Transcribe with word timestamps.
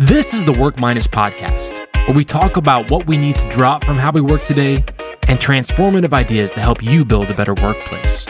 This 0.00 0.32
is 0.32 0.44
the 0.44 0.52
Work 0.52 0.78
Minus 0.78 1.08
podcast, 1.08 1.84
where 2.06 2.16
we 2.16 2.24
talk 2.24 2.56
about 2.56 2.88
what 2.88 3.08
we 3.08 3.16
need 3.16 3.34
to 3.34 3.48
drop 3.48 3.82
from 3.82 3.96
how 3.96 4.12
we 4.12 4.20
work 4.20 4.40
today 4.44 4.76
and 5.26 5.40
transformative 5.40 6.12
ideas 6.12 6.52
to 6.52 6.60
help 6.60 6.80
you 6.80 7.04
build 7.04 7.32
a 7.32 7.34
better 7.34 7.52
workplace. 7.54 8.24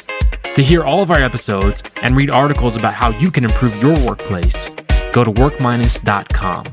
To 0.54 0.62
hear 0.62 0.82
all 0.82 1.02
of 1.02 1.10
our 1.10 1.18
episodes 1.18 1.82
and 2.00 2.16
read 2.16 2.30
articles 2.30 2.74
about 2.74 2.94
how 2.94 3.10
you 3.10 3.30
can 3.30 3.44
improve 3.44 3.82
your 3.82 4.02
workplace, 4.06 4.70
go 5.12 5.24
to 5.24 5.30
workminus.com. 5.30 6.64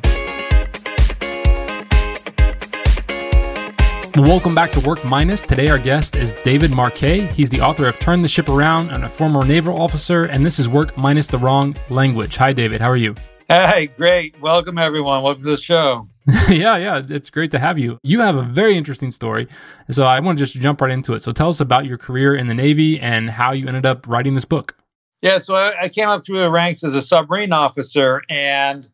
Welcome 4.25 4.55
back 4.55 4.71
to 4.71 4.79
Work 4.79 5.03
Minus. 5.03 5.41
Today, 5.41 5.67
our 5.67 5.77
guest 5.77 6.15
is 6.15 6.31
David 6.31 6.71
Marquet. 6.71 7.25
He's 7.33 7.49
the 7.49 7.59
author 7.59 7.85
of 7.85 7.99
Turn 7.99 8.21
the 8.21 8.29
Ship 8.29 8.47
Around 8.47 8.91
and 8.91 9.03
a 9.03 9.09
former 9.09 9.45
naval 9.45 9.77
officer, 9.77 10.23
and 10.23 10.45
this 10.45 10.57
is 10.57 10.69
Work 10.69 10.95
Minus 10.95 11.27
the 11.27 11.37
Wrong 11.37 11.75
Language. 11.89 12.37
Hi, 12.37 12.53
David. 12.53 12.79
How 12.79 12.89
are 12.89 12.95
you? 12.95 13.13
Hey, 13.47 13.89
great. 13.95 14.41
Welcome, 14.41 14.79
everyone. 14.79 15.21
Welcome 15.21 15.43
to 15.43 15.51
the 15.51 15.57
show. 15.57 16.07
yeah, 16.49 16.77
yeah. 16.77 17.03
It's 17.07 17.29
great 17.29 17.51
to 17.51 17.59
have 17.59 17.77
you. 17.77 17.99
You 18.01 18.21
have 18.21 18.35
a 18.35 18.41
very 18.41 18.75
interesting 18.75 19.11
story. 19.11 19.47
So 19.91 20.03
I 20.03 20.19
want 20.19 20.39
to 20.39 20.43
just 20.43 20.55
jump 20.55 20.81
right 20.81 20.89
into 20.89 21.13
it. 21.13 21.19
So 21.21 21.31
tell 21.31 21.49
us 21.49 21.59
about 21.59 21.85
your 21.85 21.99
career 21.99 22.33
in 22.33 22.47
the 22.47 22.55
Navy 22.55 22.99
and 22.99 23.29
how 23.29 23.51
you 23.51 23.67
ended 23.67 23.85
up 23.85 24.07
writing 24.07 24.33
this 24.33 24.45
book. 24.45 24.75
Yeah, 25.21 25.37
so 25.37 25.55
I, 25.55 25.83
I 25.83 25.89
came 25.89 26.09
up 26.09 26.25
through 26.25 26.39
the 26.39 26.49
ranks 26.49 26.83
as 26.83 26.95
a 26.95 27.03
submarine 27.03 27.51
officer, 27.51 28.23
and 28.29 28.87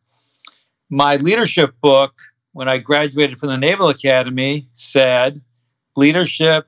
my 0.89 1.15
leadership 1.15 1.73
book 1.81 2.13
when 2.51 2.67
I 2.67 2.79
graduated 2.79 3.39
from 3.39 3.49
the 3.49 3.57
Naval 3.57 3.87
Academy 3.87 4.67
said 4.73 5.41
leadership 5.95 6.67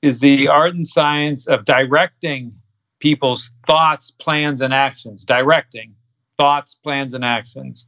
is 0.00 0.20
the 0.20 0.46
art 0.46 0.74
and 0.74 0.86
science 0.86 1.48
of 1.48 1.64
directing 1.64 2.54
people's 3.00 3.50
thoughts, 3.66 4.12
plans, 4.12 4.60
and 4.60 4.72
actions. 4.72 5.24
Directing 5.24 5.96
thoughts, 6.40 6.74
plans, 6.74 7.12
and 7.12 7.24
actions. 7.24 7.86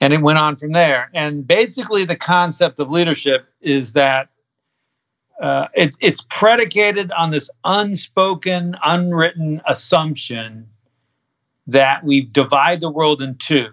And 0.00 0.12
it 0.12 0.20
went 0.20 0.38
on 0.38 0.56
from 0.56 0.72
there. 0.72 1.10
And 1.14 1.46
basically, 1.46 2.04
the 2.04 2.16
concept 2.16 2.78
of 2.78 2.90
leadership 2.90 3.46
is 3.60 3.94
that 3.94 4.28
uh, 5.40 5.68
it, 5.74 5.96
it's 6.00 6.26
predicated 6.28 7.10
on 7.12 7.30
this 7.30 7.50
unspoken, 7.64 8.76
unwritten 8.84 9.62
assumption 9.66 10.68
that 11.68 12.04
we 12.04 12.20
divide 12.20 12.80
the 12.80 12.90
world 12.90 13.22
in 13.22 13.36
two 13.36 13.68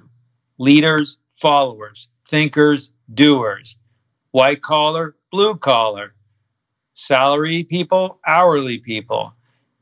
leaders, 0.58 1.18
followers 1.36 2.08
thinkers, 2.30 2.92
doers, 3.12 3.76
white 4.32 4.62
collar, 4.62 5.16
blue 5.32 5.56
collar, 5.56 6.14
salary 6.94 7.64
people, 7.64 8.20
hourly 8.26 8.78
people. 8.78 9.34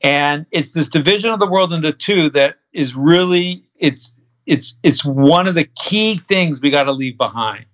And 0.02 0.46
it's 0.52 0.72
this 0.74 0.90
division 0.90 1.32
of 1.32 1.40
the 1.40 1.50
world 1.50 1.74
into 1.74 1.92
two 1.92 2.30
that 2.32 2.58
is 2.74 2.96
really 2.96 3.66
it's 3.78 4.14
it's 4.46 4.76
it's 4.84 5.04
one 5.04 5.48
of 5.48 5.56
the 5.56 5.66
key 5.66 6.18
things 6.18 6.62
we 6.62 6.70
got 6.70 6.84
to 6.84 6.92
leave 6.92 7.18
behind. 7.18 7.66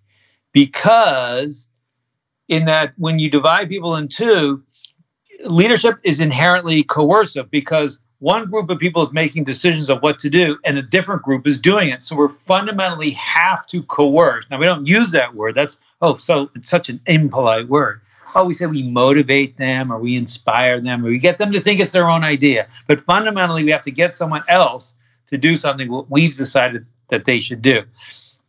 Because 0.53 1.67
in 2.47 2.65
that 2.65 2.93
when 2.97 3.19
you 3.19 3.30
divide 3.30 3.69
people 3.69 3.95
in 3.95 4.07
two, 4.07 4.63
leadership 5.43 5.99
is 6.03 6.19
inherently 6.19 6.83
coercive 6.83 7.49
because 7.52 7.99
one 8.19 8.49
group 8.49 8.69
of 8.69 8.80
people 8.80 9.05
is 9.05 9.11
making 9.11 9.43
decisions 9.43 9.89
of 9.89 10.02
what 10.02 10.19
to 10.19 10.30
do 10.30 10.58
and 10.63 10.77
a 10.77 10.81
different 10.81 11.23
group 11.23 11.45
is 11.45 11.59
doing 11.59 11.89
it. 11.89 12.05
So 12.05 12.15
we're 12.15 12.30
fundamentally 12.30 13.11
have 13.11 13.67
to 13.67 13.83
coerce. 13.83 14.45
Now 14.49 14.59
we 14.59 14.65
don't 14.65 14.87
use 14.87 15.11
that 15.11 15.35
word. 15.35 15.55
That's 15.55 15.77
oh 16.02 16.15
so 16.15 16.49
it's 16.55 16.69
such 16.69 16.87
an 16.87 17.02
impolite 17.05 17.67
word 17.67 17.99
oh 18.35 18.45
we 18.45 18.53
say 18.53 18.66
we 18.66 18.83
motivate 18.83 19.57
them 19.57 19.91
or 19.91 19.99
we 19.99 20.16
inspire 20.16 20.79
them 20.81 21.05
or 21.05 21.09
we 21.09 21.19
get 21.19 21.38
them 21.38 21.52
to 21.52 21.59
think 21.59 21.79
it's 21.79 21.91
their 21.91 22.09
own 22.09 22.23
idea 22.23 22.67
but 22.88 23.02
fundamentally 23.02 23.63
we 23.63 23.71
have 23.71 23.81
to 23.81 23.91
get 23.91 24.15
someone 24.15 24.41
else 24.49 24.93
to 25.27 25.38
do 25.38 25.55
something 25.55 26.05
we've 26.09 26.35
decided 26.35 26.85
that 27.09 27.25
they 27.25 27.39
should 27.39 27.61
do 27.61 27.83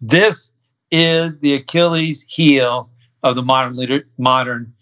this 0.01 0.53
is 0.91 1.39
the 1.41 1.55
achilles 1.55 2.25
heel 2.29 2.91
of 3.23 3.35
the 3.35 3.43
modern 3.43 3.77
leader 3.77 4.07
modern 4.19 4.73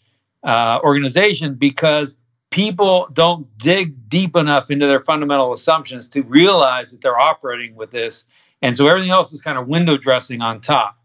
uh, 0.45 0.79
organization 0.83 1.55
because 1.55 2.17
people 2.53 3.09
don't 3.13 3.47
dig 3.59 4.09
deep 4.09 4.37
enough 4.37 4.71
into 4.71 4.87
their 4.87 5.01
fundamental 5.01 5.53
assumptions 5.53 6.09
to 6.11 6.23
realize 6.23 6.93
that 6.93 7.01
they're 7.01 7.19
operating 7.19 7.75
with 7.75 7.91
this. 7.91 8.25
And 8.61 8.77
so 8.77 8.87
everything 8.87 9.11
else 9.11 9.33
is 9.33 9.43
kind 9.43 9.59
of 9.59 9.67
window 9.67 9.97
dressing 9.97 10.41
on 10.43 10.61
top. 10.61 10.97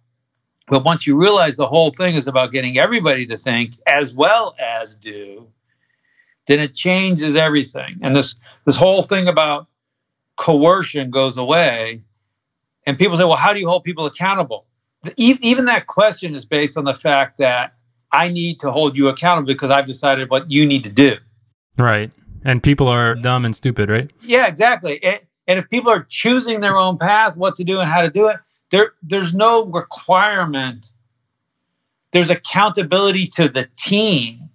But 0.68 0.84
once 0.84 1.08
you 1.08 1.16
realize 1.16 1.56
the 1.56 1.68
whole 1.68 1.92
thing 1.92 2.16
is 2.16 2.28
about 2.28 2.52
getting 2.52 2.78
everybody 2.78 3.26
to 3.28 3.38
think 3.38 3.74
as 3.86 4.14
well 4.14 4.56
as 4.60 4.96
do, 4.96 5.48
then 6.48 6.60
it 6.60 6.74
changes 6.74 7.36
everything. 7.36 8.00
And 8.02 8.16
this 8.16 8.36
this 8.66 8.76
whole 8.76 9.02
thing 9.02 9.28
about 9.28 9.68
coercion 10.36 11.10
goes 11.10 11.38
away. 11.38 12.02
And 12.86 12.98
people 12.98 13.18
say, 13.18 13.26
well, 13.26 13.36
how 13.36 13.54
do 13.54 13.60
you 13.60 13.68
hold 13.68 13.84
people 13.84 14.06
accountable? 14.06 14.66
Even 15.18 15.66
that 15.66 15.88
question 15.88 16.36
is 16.36 16.46
based 16.46 16.78
on 16.78 16.86
the 16.86 16.96
fact 16.96 17.38
that 17.38 17.74
I 18.12 18.30
need 18.30 18.60
to 18.62 18.72
hold 18.72 18.96
you 18.96 19.10
accountable 19.10 19.48
because 19.48 19.70
I've 19.70 19.86
decided 19.86 20.30
what 20.30 20.50
you 20.50 20.66
need 20.66 20.84
to 20.86 20.90
do. 20.90 21.18
Right. 21.78 22.12
And 22.46 22.64
people 22.64 22.88
are 22.88 23.16
dumb 23.16 23.46
and 23.46 23.56
stupid, 23.56 23.90
right? 23.90 24.10
Yeah, 24.22 24.48
exactly. 24.48 25.04
And, 25.04 25.20
and 25.48 25.60
if 25.60 25.70
people 25.70 25.92
are 25.92 26.06
choosing 26.10 26.62
their 26.62 26.78
own 26.78 26.98
path, 26.98 27.36
what 27.36 27.56
to 27.58 27.64
do 27.64 27.80
and 27.80 27.90
how 27.90 28.02
to 28.02 28.10
do 28.10 28.28
it, 28.28 28.38
there 28.70 28.94
there's 29.02 29.34
no 29.34 29.66
requirement. 29.66 30.90
There's 32.12 32.30
accountability 32.30 33.28
to 33.36 33.50
the 33.50 33.68
team 33.78 34.50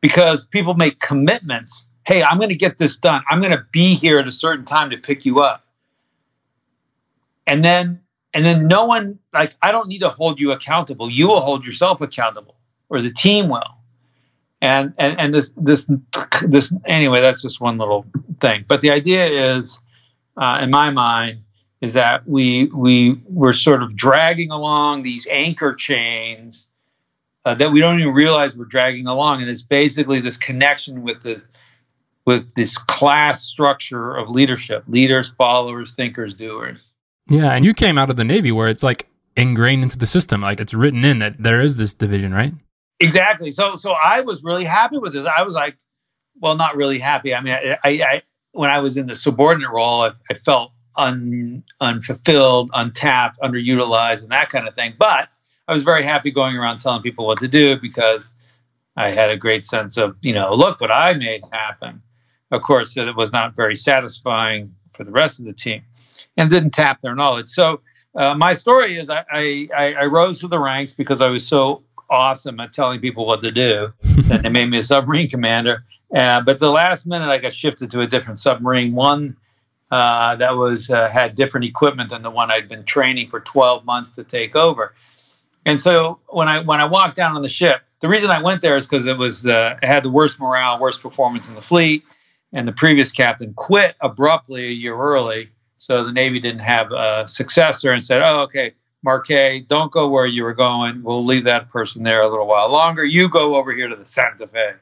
because 0.00 0.44
people 0.44 0.74
make 0.74 1.00
commitments. 1.00 1.88
Hey, 2.06 2.22
I'm 2.22 2.38
going 2.38 2.48
to 2.50 2.56
get 2.56 2.78
this 2.78 2.96
done. 2.96 3.22
I'm 3.28 3.40
going 3.40 3.52
to 3.52 3.64
be 3.72 3.94
here 3.94 4.18
at 4.18 4.28
a 4.28 4.32
certain 4.32 4.64
time 4.64 4.90
to 4.90 4.96
pick 4.96 5.24
you 5.24 5.40
up. 5.40 5.64
And 7.46 7.64
then 7.64 8.00
and 8.34 8.44
then 8.44 8.68
no 8.68 8.84
one 8.84 9.18
like 9.32 9.54
I 9.62 9.72
don't 9.72 9.88
need 9.88 10.00
to 10.00 10.08
hold 10.08 10.38
you 10.38 10.52
accountable. 10.52 11.10
You 11.10 11.28
will 11.28 11.40
hold 11.40 11.66
yourself 11.66 12.00
accountable 12.00 12.56
or 12.88 13.02
the 13.02 13.12
team 13.12 13.48
will 13.48 13.78
and 14.60 14.92
and 14.98 15.18
and 15.18 15.34
this 15.34 15.52
this 15.56 15.90
this 16.46 16.74
anyway 16.86 17.20
that's 17.20 17.42
just 17.42 17.60
one 17.60 17.78
little 17.78 18.04
thing 18.40 18.64
but 18.66 18.80
the 18.80 18.90
idea 18.90 19.26
is 19.26 19.80
uh, 20.36 20.58
in 20.60 20.70
my 20.70 20.90
mind 20.90 21.40
is 21.80 21.94
that 21.94 22.28
we 22.28 22.66
we 22.66 23.20
we're 23.26 23.52
sort 23.52 23.82
of 23.82 23.96
dragging 23.96 24.50
along 24.50 25.02
these 25.02 25.26
anchor 25.30 25.74
chains 25.74 26.66
uh, 27.44 27.54
that 27.54 27.72
we 27.72 27.80
don't 27.80 28.00
even 28.00 28.12
realize 28.12 28.56
we're 28.56 28.64
dragging 28.64 29.06
along 29.06 29.40
and 29.40 29.50
it's 29.50 29.62
basically 29.62 30.20
this 30.20 30.36
connection 30.36 31.02
with 31.02 31.22
the 31.22 31.42
with 32.24 32.52
this 32.54 32.76
class 32.76 33.42
structure 33.42 34.14
of 34.16 34.28
leadership 34.28 34.84
leaders 34.88 35.30
followers 35.30 35.94
thinkers 35.94 36.34
doers 36.34 36.80
yeah 37.28 37.52
and 37.52 37.64
you 37.64 37.72
came 37.72 37.98
out 37.98 38.10
of 38.10 38.16
the 38.16 38.24
navy 38.24 38.52
where 38.52 38.68
it's 38.68 38.82
like 38.82 39.08
ingrained 39.36 39.82
into 39.82 39.98
the 39.98 40.06
system 40.06 40.40
like 40.40 40.60
it's 40.60 40.74
written 40.74 41.04
in 41.04 41.20
that 41.20 41.34
there 41.38 41.60
is 41.60 41.76
this 41.76 41.94
division 41.94 42.34
right 42.34 42.52
Exactly. 43.00 43.50
So 43.50 43.76
so 43.76 43.92
I 43.92 44.22
was 44.22 44.42
really 44.42 44.64
happy 44.64 44.98
with 44.98 45.12
this. 45.12 45.24
I 45.24 45.42
was 45.42 45.54
like, 45.54 45.76
well, 46.40 46.56
not 46.56 46.76
really 46.76 46.98
happy. 46.98 47.34
I 47.34 47.40
mean, 47.40 47.54
I, 47.54 47.78
I, 47.84 47.90
I 47.90 48.22
when 48.52 48.70
I 48.70 48.80
was 48.80 48.96
in 48.96 49.06
the 49.06 49.14
subordinate 49.14 49.70
role, 49.70 50.02
I, 50.02 50.10
I 50.30 50.34
felt 50.34 50.72
un, 50.98 51.62
unfulfilled, 51.80 52.70
untapped, 52.74 53.38
underutilized, 53.40 54.22
and 54.22 54.30
that 54.30 54.50
kind 54.50 54.68
of 54.68 54.74
thing. 54.74 54.94
But 54.98 55.28
I 55.66 55.72
was 55.72 55.82
very 55.82 56.02
happy 56.02 56.30
going 56.30 56.56
around 56.56 56.80
telling 56.80 57.02
people 57.02 57.26
what 57.26 57.38
to 57.38 57.48
do 57.48 57.78
because 57.80 58.32
I 58.96 59.10
had 59.10 59.30
a 59.30 59.36
great 59.36 59.64
sense 59.64 59.96
of, 59.96 60.16
you 60.20 60.34
know, 60.34 60.54
look 60.54 60.80
what 60.80 60.90
I 60.90 61.14
made 61.14 61.42
happen. 61.52 62.02
Of 62.50 62.62
course, 62.62 62.96
it 62.96 63.14
was 63.16 63.32
not 63.32 63.54
very 63.54 63.76
satisfying 63.76 64.74
for 64.94 65.04
the 65.04 65.10
rest 65.10 65.38
of 65.38 65.46
the 65.46 65.52
team 65.52 65.82
and 66.36 66.50
didn't 66.50 66.70
tap 66.70 67.00
their 67.00 67.14
knowledge. 67.14 67.50
So 67.50 67.80
uh, 68.14 68.34
my 68.34 68.52
story 68.52 68.98
is 68.98 69.08
I, 69.08 69.24
I, 69.30 69.68
I 69.76 70.04
rose 70.06 70.40
through 70.40 70.48
the 70.48 70.58
ranks 70.58 70.94
because 70.94 71.20
I 71.20 71.28
was 71.28 71.46
so 71.46 71.84
awesome 72.10 72.58
at 72.58 72.72
telling 72.72 73.00
people 73.00 73.26
what 73.26 73.40
to 73.42 73.50
do. 73.50 73.92
and 74.32 74.42
they 74.42 74.48
made 74.48 74.70
me 74.70 74.78
a 74.78 74.82
submarine 74.82 75.28
commander. 75.28 75.84
Uh, 76.14 76.40
but 76.40 76.58
the 76.58 76.70
last 76.70 77.06
minute, 77.06 77.28
I 77.28 77.38
got 77.38 77.52
shifted 77.52 77.90
to 77.90 78.00
a 78.00 78.06
different 78.06 78.40
submarine, 78.40 78.94
one 78.94 79.36
uh, 79.90 80.36
that 80.36 80.56
was 80.56 80.90
uh, 80.90 81.08
had 81.08 81.34
different 81.34 81.66
equipment 81.66 82.10
than 82.10 82.22
the 82.22 82.30
one 82.30 82.50
I'd 82.50 82.68
been 82.68 82.84
training 82.84 83.28
for 83.28 83.40
12 83.40 83.84
months 83.84 84.10
to 84.10 84.24
take 84.24 84.54
over. 84.54 84.94
And 85.64 85.80
so 85.80 86.18
when 86.28 86.48
I 86.48 86.60
when 86.60 86.80
I 86.80 86.84
walked 86.84 87.16
down 87.16 87.36
on 87.36 87.42
the 87.42 87.48
ship, 87.48 87.82
the 88.00 88.08
reason 88.08 88.30
I 88.30 88.42
went 88.42 88.60
there 88.60 88.76
is 88.76 88.86
because 88.86 89.06
it 89.06 89.18
was 89.18 89.42
the 89.42 89.78
it 89.82 89.86
had 89.86 90.02
the 90.02 90.10
worst 90.10 90.40
morale, 90.40 90.78
worst 90.78 91.02
performance 91.02 91.48
in 91.48 91.54
the 91.54 91.62
fleet, 91.62 92.04
and 92.52 92.66
the 92.66 92.72
previous 92.72 93.12
captain 93.12 93.54
quit 93.54 93.96
abruptly 94.00 94.66
a 94.66 94.72
year 94.72 94.96
early. 94.96 95.50
So 95.78 96.04
the 96.04 96.12
Navy 96.12 96.40
didn't 96.40 96.60
have 96.60 96.90
a 96.92 97.24
successor 97.26 97.92
and 97.92 98.02
said, 98.02 98.22
"Oh, 98.22 98.42
okay, 98.42 98.74
Marquet, 99.02 99.60
don't 99.60 99.92
go 99.92 100.08
where 100.08 100.26
you 100.26 100.42
were 100.42 100.54
going. 100.54 101.02
We'll 101.02 101.24
leave 101.24 101.44
that 101.44 101.68
person 101.68 102.02
there 102.02 102.22
a 102.22 102.28
little 102.28 102.46
while 102.46 102.70
longer. 102.70 103.04
You 103.04 103.28
go 103.28 103.56
over 103.56 103.72
here 103.72 103.88
to 103.88 103.96
the 103.96 104.04
Santa 104.04 104.46
Fe. 104.46 104.74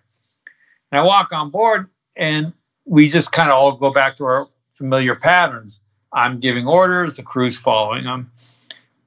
And 0.91 1.01
I 1.01 1.03
walk 1.03 1.33
on 1.33 1.51
board, 1.51 1.89
and 2.15 2.53
we 2.85 3.09
just 3.09 3.33
kind 3.33 3.51
of 3.51 3.57
all 3.57 3.77
go 3.77 3.93
back 3.93 4.17
to 4.17 4.25
our 4.25 4.49
familiar 4.77 5.15
patterns. 5.15 5.81
I'm 6.13 6.41
giving 6.41 6.67
orders, 6.67 7.17
the 7.17 7.23
crew's 7.23 7.59
following 7.59 8.05
them. 8.05 8.31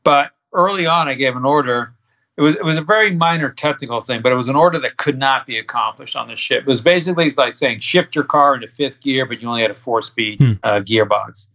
But 0.03 0.31
early 0.53 0.85
on, 0.85 1.07
I 1.07 1.15
gave 1.15 1.35
an 1.35 1.45
order. 1.45 1.93
It 2.37 2.41
was 2.41 2.55
it 2.55 2.63
was 2.63 2.77
a 2.77 2.81
very 2.81 3.13
minor 3.13 3.49
technical 3.49 3.99
thing, 4.01 4.21
but 4.21 4.31
it 4.31 4.35
was 4.35 4.47
an 4.47 4.55
order 4.55 4.79
that 4.79 4.97
could 4.97 5.17
not 5.17 5.45
be 5.45 5.57
accomplished 5.57 6.15
on 6.15 6.27
the 6.27 6.35
ship. 6.35 6.61
It 6.61 6.67
was 6.67 6.81
basically 6.81 7.29
like 7.31 7.53
saying 7.53 7.79
shift 7.79 8.15
your 8.15 8.23
car 8.23 8.55
into 8.55 8.67
fifth 8.67 9.01
gear, 9.01 9.25
but 9.25 9.41
you 9.41 9.47
only 9.47 9.61
had 9.61 9.71
a 9.71 9.75
four 9.75 10.01
speed 10.01 10.39
hmm. 10.39 10.53
uh, 10.63 10.79
gearbox. 10.79 11.47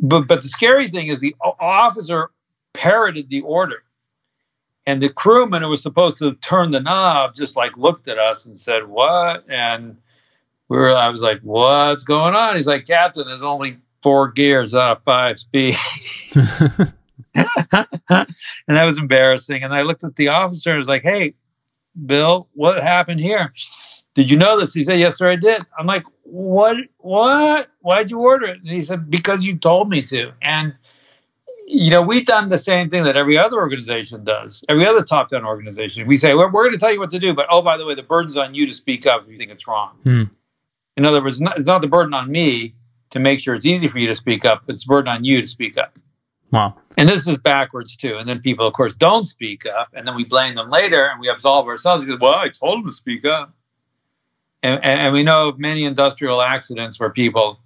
But 0.00 0.28
but 0.28 0.42
the 0.42 0.48
scary 0.48 0.88
thing 0.88 1.08
is 1.08 1.20
the 1.20 1.34
officer 1.40 2.30
parroted 2.72 3.30
the 3.30 3.40
order. 3.42 3.82
And 4.84 5.00
the 5.00 5.08
crewman 5.08 5.62
who 5.62 5.68
was 5.68 5.82
supposed 5.82 6.18
to 6.18 6.34
turn 6.36 6.72
the 6.72 6.80
knob 6.80 7.36
just 7.36 7.56
like 7.56 7.76
looked 7.76 8.08
at 8.08 8.18
us 8.18 8.44
and 8.46 8.56
said, 8.56 8.88
What? 8.88 9.48
And 9.48 9.96
we 10.72 10.78
were, 10.78 10.96
I 10.96 11.10
was 11.10 11.20
like, 11.20 11.40
What's 11.42 12.02
going 12.02 12.34
on? 12.34 12.56
He's 12.56 12.66
like, 12.66 12.86
Captain, 12.86 13.26
there's 13.26 13.42
only 13.42 13.76
four 14.02 14.30
gears 14.30 14.74
out 14.74 14.96
of 14.96 15.04
five 15.04 15.38
speed. 15.38 15.76
and 16.34 16.94
that 17.34 18.84
was 18.84 18.96
embarrassing. 18.96 19.62
And 19.62 19.74
I 19.74 19.82
looked 19.82 20.02
at 20.02 20.16
the 20.16 20.28
officer 20.28 20.70
and 20.70 20.78
was 20.78 20.88
like, 20.88 21.02
Hey, 21.02 21.34
Bill, 22.06 22.48
what 22.54 22.82
happened 22.82 23.20
here? 23.20 23.52
Did 24.14 24.30
you 24.30 24.38
know 24.38 24.58
this? 24.58 24.72
He 24.72 24.82
said, 24.82 24.98
Yes, 24.98 25.18
sir, 25.18 25.30
I 25.30 25.36
did. 25.36 25.62
I'm 25.78 25.84
like, 25.84 26.04
What? 26.22 26.78
What? 26.96 27.68
Why'd 27.80 28.10
you 28.10 28.20
order 28.20 28.46
it? 28.46 28.60
And 28.60 28.70
he 28.70 28.80
said, 28.80 29.10
Because 29.10 29.44
you 29.44 29.58
told 29.58 29.90
me 29.90 30.00
to. 30.04 30.32
And 30.40 30.74
you 31.66 31.90
know, 31.90 32.00
we've 32.00 32.24
done 32.26 32.48
the 32.48 32.58
same 32.58 32.88
thing 32.88 33.04
that 33.04 33.16
every 33.16 33.36
other 33.36 33.58
organization 33.58 34.24
does, 34.24 34.64
every 34.70 34.86
other 34.86 35.02
top 35.02 35.28
down 35.28 35.44
organization. 35.44 36.06
We 36.06 36.16
say, 36.16 36.34
well, 36.34 36.50
we're 36.50 36.64
going 36.64 36.74
to 36.74 36.78
tell 36.78 36.92
you 36.92 36.98
what 36.98 37.10
to 37.12 37.18
do, 37.18 37.32
but 37.32 37.46
oh, 37.50 37.62
by 37.62 37.76
the 37.78 37.86
way, 37.86 37.94
the 37.94 38.02
burden's 38.02 38.36
on 38.36 38.54
you 38.54 38.66
to 38.66 38.74
speak 38.74 39.06
up 39.06 39.24
if 39.24 39.30
you 39.30 39.38
think 39.38 39.50
it's 39.50 39.66
wrong. 39.66 39.96
Hmm. 40.02 40.24
In 40.96 41.06
other 41.06 41.22
words, 41.22 41.36
it's 41.36 41.42
not, 41.42 41.56
it's 41.56 41.66
not 41.66 41.80
the 41.80 41.88
burden 41.88 42.14
on 42.14 42.30
me 42.30 42.74
to 43.10 43.18
make 43.18 43.40
sure 43.40 43.54
it's 43.54 43.66
easy 43.66 43.88
for 43.88 43.98
you 43.98 44.08
to 44.08 44.14
speak 44.14 44.44
up, 44.44 44.62
but 44.66 44.74
it's 44.74 44.84
burden 44.84 45.08
on 45.08 45.24
you 45.24 45.40
to 45.40 45.46
speak 45.46 45.78
up. 45.78 45.96
Wow. 46.50 46.74
And 46.98 47.08
this 47.08 47.26
is 47.26 47.38
backwards 47.38 47.96
too. 47.96 48.16
And 48.18 48.28
then 48.28 48.40
people, 48.40 48.66
of 48.66 48.74
course, 48.74 48.92
don't 48.92 49.24
speak 49.24 49.64
up, 49.66 49.88
and 49.94 50.06
then 50.06 50.14
we 50.14 50.24
blame 50.24 50.54
them 50.54 50.68
later, 50.68 51.06
and 51.06 51.20
we 51.20 51.28
absolve 51.28 51.66
ourselves 51.66 52.04
because, 52.04 52.20
well, 52.20 52.34
I 52.34 52.50
told 52.50 52.78
them 52.78 52.90
to 52.90 52.92
speak 52.92 53.24
up. 53.24 53.54
And, 54.62 54.78
and, 54.84 55.00
and 55.00 55.14
we 55.14 55.22
know 55.22 55.48
of 55.48 55.58
many 55.58 55.84
industrial 55.84 56.40
accidents 56.40 57.00
where 57.00 57.10
people 57.10 57.58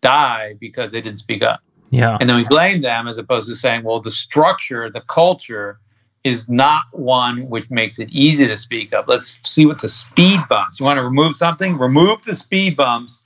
die 0.00 0.54
because 0.58 0.92
they 0.92 1.00
didn't 1.00 1.18
speak 1.18 1.42
up. 1.42 1.60
Yeah. 1.90 2.16
And 2.20 2.28
then 2.28 2.36
we 2.36 2.44
blame 2.44 2.80
them 2.80 3.06
as 3.06 3.18
opposed 3.18 3.48
to 3.48 3.54
saying, 3.54 3.84
well, 3.84 4.00
the 4.00 4.10
structure, 4.10 4.88
the 4.90 5.00
culture 5.00 5.78
is 6.26 6.48
not 6.48 6.84
one 6.92 7.48
which 7.48 7.70
makes 7.70 7.98
it 7.98 8.08
easy 8.10 8.46
to 8.46 8.56
speak 8.56 8.92
up. 8.92 9.06
Let's 9.06 9.38
see 9.44 9.64
what 9.66 9.80
the 9.80 9.88
speed 9.88 10.40
bumps. 10.48 10.80
You 10.80 10.86
want 10.86 10.98
to 10.98 11.04
remove 11.04 11.36
something? 11.36 11.78
Remove 11.78 12.22
the 12.22 12.34
speed 12.34 12.76
bumps 12.76 13.22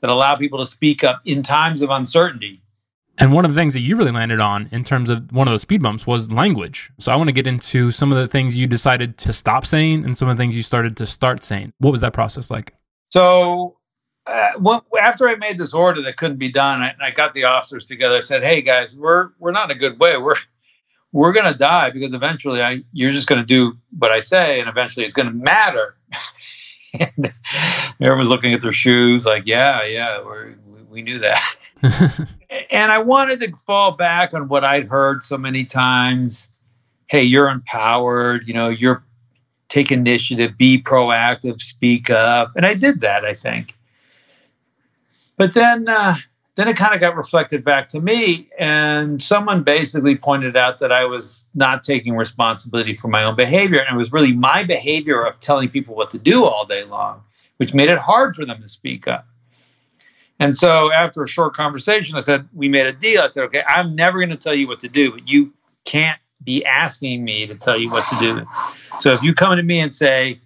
that 0.00 0.10
allow 0.10 0.36
people 0.36 0.58
to 0.58 0.66
speak 0.66 1.04
up 1.04 1.22
in 1.24 1.42
times 1.42 1.82
of 1.82 1.90
uncertainty. 1.90 2.62
And 3.18 3.32
one 3.32 3.44
of 3.44 3.54
the 3.54 3.60
things 3.60 3.74
that 3.74 3.80
you 3.80 3.96
really 3.96 4.10
landed 4.10 4.40
on 4.40 4.68
in 4.72 4.82
terms 4.82 5.10
of 5.10 5.30
one 5.30 5.46
of 5.46 5.52
those 5.52 5.62
speed 5.62 5.82
bumps 5.82 6.06
was 6.06 6.30
language. 6.30 6.90
So 6.98 7.12
I 7.12 7.16
want 7.16 7.28
to 7.28 7.32
get 7.32 7.46
into 7.46 7.90
some 7.90 8.10
of 8.10 8.18
the 8.18 8.26
things 8.26 8.56
you 8.56 8.66
decided 8.66 9.18
to 9.18 9.32
stop 9.32 9.66
saying 9.66 10.04
and 10.04 10.16
some 10.16 10.28
of 10.28 10.36
the 10.36 10.42
things 10.42 10.56
you 10.56 10.62
started 10.62 10.96
to 10.96 11.06
start 11.06 11.44
saying. 11.44 11.72
What 11.78 11.90
was 11.90 12.00
that 12.00 12.14
process 12.14 12.50
like? 12.50 12.74
So 13.10 13.76
uh, 14.26 14.52
well, 14.58 14.84
after 15.00 15.28
I 15.28 15.36
made 15.36 15.58
this 15.58 15.74
order 15.74 16.02
that 16.02 16.16
couldn't 16.16 16.38
be 16.38 16.50
done, 16.50 16.82
I, 16.82 16.94
I, 17.00 17.10
got 17.10 17.34
the 17.34 17.44
officers 17.44 17.86
together. 17.86 18.16
I 18.16 18.20
said, 18.20 18.44
"Hey 18.44 18.62
guys, 18.62 18.96
we're 18.96 19.30
we're 19.38 19.50
not 19.50 19.70
in 19.70 19.76
a 19.76 19.80
good 19.80 19.98
way. 19.98 20.16
We're 20.18 20.36
we're 21.12 21.32
gonna 21.32 21.54
die 21.54 21.90
because 21.90 22.12
eventually, 22.12 22.62
I 22.62 22.82
you're 22.92 23.10
just 23.10 23.28
gonna 23.28 23.44
do 23.44 23.76
what 23.98 24.10
I 24.10 24.20
say, 24.20 24.60
and 24.60 24.68
eventually, 24.68 25.04
it's 25.04 25.14
gonna 25.14 25.32
matter." 25.32 25.96
and 26.94 27.32
everyone's 28.00 28.28
looking 28.28 28.54
at 28.54 28.60
their 28.60 28.72
shoes, 28.72 29.24
like, 29.26 29.44
"Yeah, 29.46 29.84
yeah, 29.84 30.22
we 30.22 30.82
we 30.90 31.02
knew 31.02 31.18
that." 31.20 31.56
and 32.70 32.92
I 32.92 32.98
wanted 32.98 33.40
to 33.40 33.52
fall 33.56 33.92
back 33.92 34.34
on 34.34 34.48
what 34.48 34.64
I'd 34.64 34.86
heard 34.88 35.24
so 35.24 35.36
many 35.38 35.64
times. 35.64 36.48
Hey, 37.06 37.24
you're 37.24 37.48
empowered. 37.48 38.46
You 38.46 38.54
know, 38.54 38.68
you're 38.68 39.02
take 39.68 39.92
initiative, 39.92 40.58
be 40.58 40.82
proactive, 40.82 41.60
speak 41.60 42.10
up, 42.10 42.52
and 42.56 42.66
I 42.66 42.74
did 42.74 43.00
that. 43.02 43.24
I 43.24 43.34
think 43.34 43.74
but 45.40 45.54
then, 45.54 45.88
uh, 45.88 46.16
then 46.60 46.68
it 46.68 46.76
kind 46.76 46.92
of 46.94 47.00
got 47.00 47.16
reflected 47.16 47.64
back 47.64 47.88
to 47.88 48.00
me, 48.00 48.46
and 48.58 49.22
someone 49.22 49.62
basically 49.62 50.14
pointed 50.14 50.58
out 50.58 50.80
that 50.80 50.92
I 50.92 51.06
was 51.06 51.46
not 51.54 51.84
taking 51.84 52.14
responsibility 52.14 52.94
for 52.94 53.08
my 53.08 53.24
own 53.24 53.34
behavior, 53.34 53.80
and 53.80 53.94
it 53.94 53.96
was 53.96 54.12
really 54.12 54.34
my 54.34 54.64
behavior 54.64 55.24
of 55.24 55.40
telling 55.40 55.70
people 55.70 55.94
what 55.94 56.10
to 56.10 56.18
do 56.18 56.44
all 56.44 56.66
day 56.66 56.84
long, 56.84 57.22
which 57.56 57.72
made 57.72 57.88
it 57.88 57.96
hard 57.96 58.36
for 58.36 58.44
them 58.44 58.60
to 58.60 58.68
speak 58.68 59.08
up. 59.08 59.26
And 60.38 60.56
so, 60.56 60.92
after 60.92 61.22
a 61.22 61.28
short 61.28 61.54
conversation, 61.54 62.14
I 62.16 62.20
said, 62.20 62.46
We 62.52 62.68
made 62.68 62.86
a 62.86 62.92
deal. 62.92 63.22
I 63.22 63.28
said, 63.28 63.44
Okay, 63.44 63.62
I'm 63.66 63.96
never 63.96 64.18
going 64.18 64.28
to 64.28 64.36
tell 64.36 64.54
you 64.54 64.68
what 64.68 64.80
to 64.80 64.88
do, 64.88 65.12
but 65.12 65.26
you 65.26 65.54
can't 65.86 66.20
be 66.44 66.62
asking 66.66 67.24
me 67.24 67.46
to 67.46 67.58
tell 67.58 67.78
you 67.78 67.88
what 67.88 68.04
to 68.08 68.16
do. 68.18 68.46
So, 68.98 69.12
if 69.12 69.22
you 69.22 69.32
come 69.32 69.56
to 69.56 69.62
me 69.62 69.80
and 69.80 69.94
say, 69.94 70.40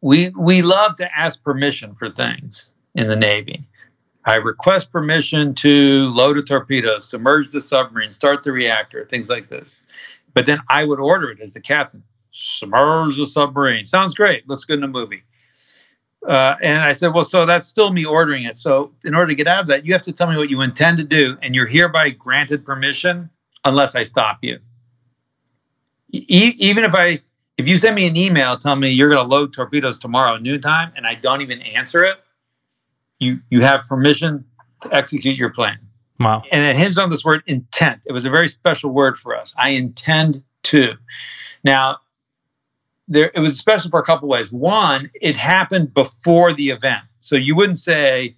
we, 0.00 0.30
we 0.30 0.62
love 0.62 0.96
to 0.96 1.16
ask 1.16 1.42
permission 1.44 1.94
for 1.94 2.10
things 2.10 2.70
in 2.94 3.06
the 3.06 3.16
Navy. 3.16 3.64
I 4.24 4.36
request 4.36 4.90
permission 4.90 5.54
to 5.56 6.10
load 6.10 6.38
a 6.38 6.42
torpedo, 6.42 7.00
submerge 7.00 7.50
the 7.50 7.60
submarine, 7.60 8.12
start 8.12 8.42
the 8.42 8.52
reactor, 8.52 9.04
things 9.04 9.28
like 9.28 9.48
this. 9.48 9.82
But 10.32 10.46
then 10.46 10.60
I 10.68 10.84
would 10.84 11.00
order 11.00 11.30
it 11.30 11.40
as 11.40 11.52
the 11.52 11.60
captain 11.60 12.02
submerge 12.34 13.16
the 13.16 13.26
submarine. 13.26 13.84
Sounds 13.84 14.14
great. 14.14 14.46
Looks 14.48 14.64
good 14.64 14.78
in 14.78 14.84
a 14.84 14.88
movie. 14.88 15.22
Uh, 16.26 16.56
and 16.62 16.82
I 16.82 16.92
said, 16.92 17.14
well, 17.14 17.24
so 17.24 17.46
that's 17.46 17.66
still 17.66 17.92
me 17.92 18.04
ordering 18.04 18.44
it. 18.44 18.58
So 18.58 18.92
in 19.04 19.14
order 19.14 19.28
to 19.28 19.34
get 19.34 19.46
out 19.46 19.60
of 19.60 19.66
that, 19.68 19.86
you 19.86 19.92
have 19.92 20.02
to 20.02 20.12
tell 20.12 20.28
me 20.28 20.36
what 20.36 20.50
you 20.50 20.60
intend 20.62 20.98
to 20.98 21.04
do, 21.04 21.38
and 21.42 21.54
you're 21.54 21.66
hereby 21.66 22.10
granted 22.10 22.64
permission 22.64 23.30
unless 23.64 23.94
I 23.94 24.04
stop 24.04 24.38
you. 24.42 24.58
E- 26.12 26.54
even 26.58 26.84
if 26.84 26.94
I, 26.94 27.20
if 27.58 27.68
you 27.68 27.76
send 27.76 27.94
me 27.94 28.06
an 28.06 28.16
email 28.16 28.56
telling 28.56 28.80
me 28.80 28.90
you're 28.90 29.10
going 29.10 29.22
to 29.22 29.28
load 29.28 29.52
torpedoes 29.52 29.98
tomorrow 29.98 30.38
noontime, 30.38 30.92
and 30.96 31.06
I 31.06 31.14
don't 31.14 31.42
even 31.42 31.60
answer 31.60 32.04
it, 32.04 32.18
you 33.24 33.38
you 33.50 33.62
have 33.62 33.82
permission 33.88 34.44
to 34.82 34.94
execute 34.94 35.36
your 35.36 35.50
plan. 35.50 35.78
Wow. 36.20 36.42
And 36.52 36.64
it 36.64 36.76
hinged 36.76 36.98
on 36.98 37.10
this 37.10 37.24
word 37.24 37.42
intent. 37.46 38.06
It 38.08 38.12
was 38.12 38.24
a 38.24 38.30
very 38.30 38.48
special 38.48 38.90
word 38.90 39.18
for 39.18 39.36
us. 39.36 39.54
I 39.58 39.70
intend 39.70 40.44
to. 40.64 40.94
Now, 41.64 41.98
there 43.08 43.30
it 43.34 43.40
was 43.40 43.58
special 43.58 43.90
for 43.90 43.98
a 43.98 44.04
couple 44.04 44.28
ways. 44.28 44.52
One, 44.52 45.10
it 45.20 45.36
happened 45.36 45.92
before 45.92 46.52
the 46.52 46.70
event. 46.70 47.06
So 47.20 47.36
you 47.36 47.54
wouldn't 47.54 47.78
say, 47.78 48.36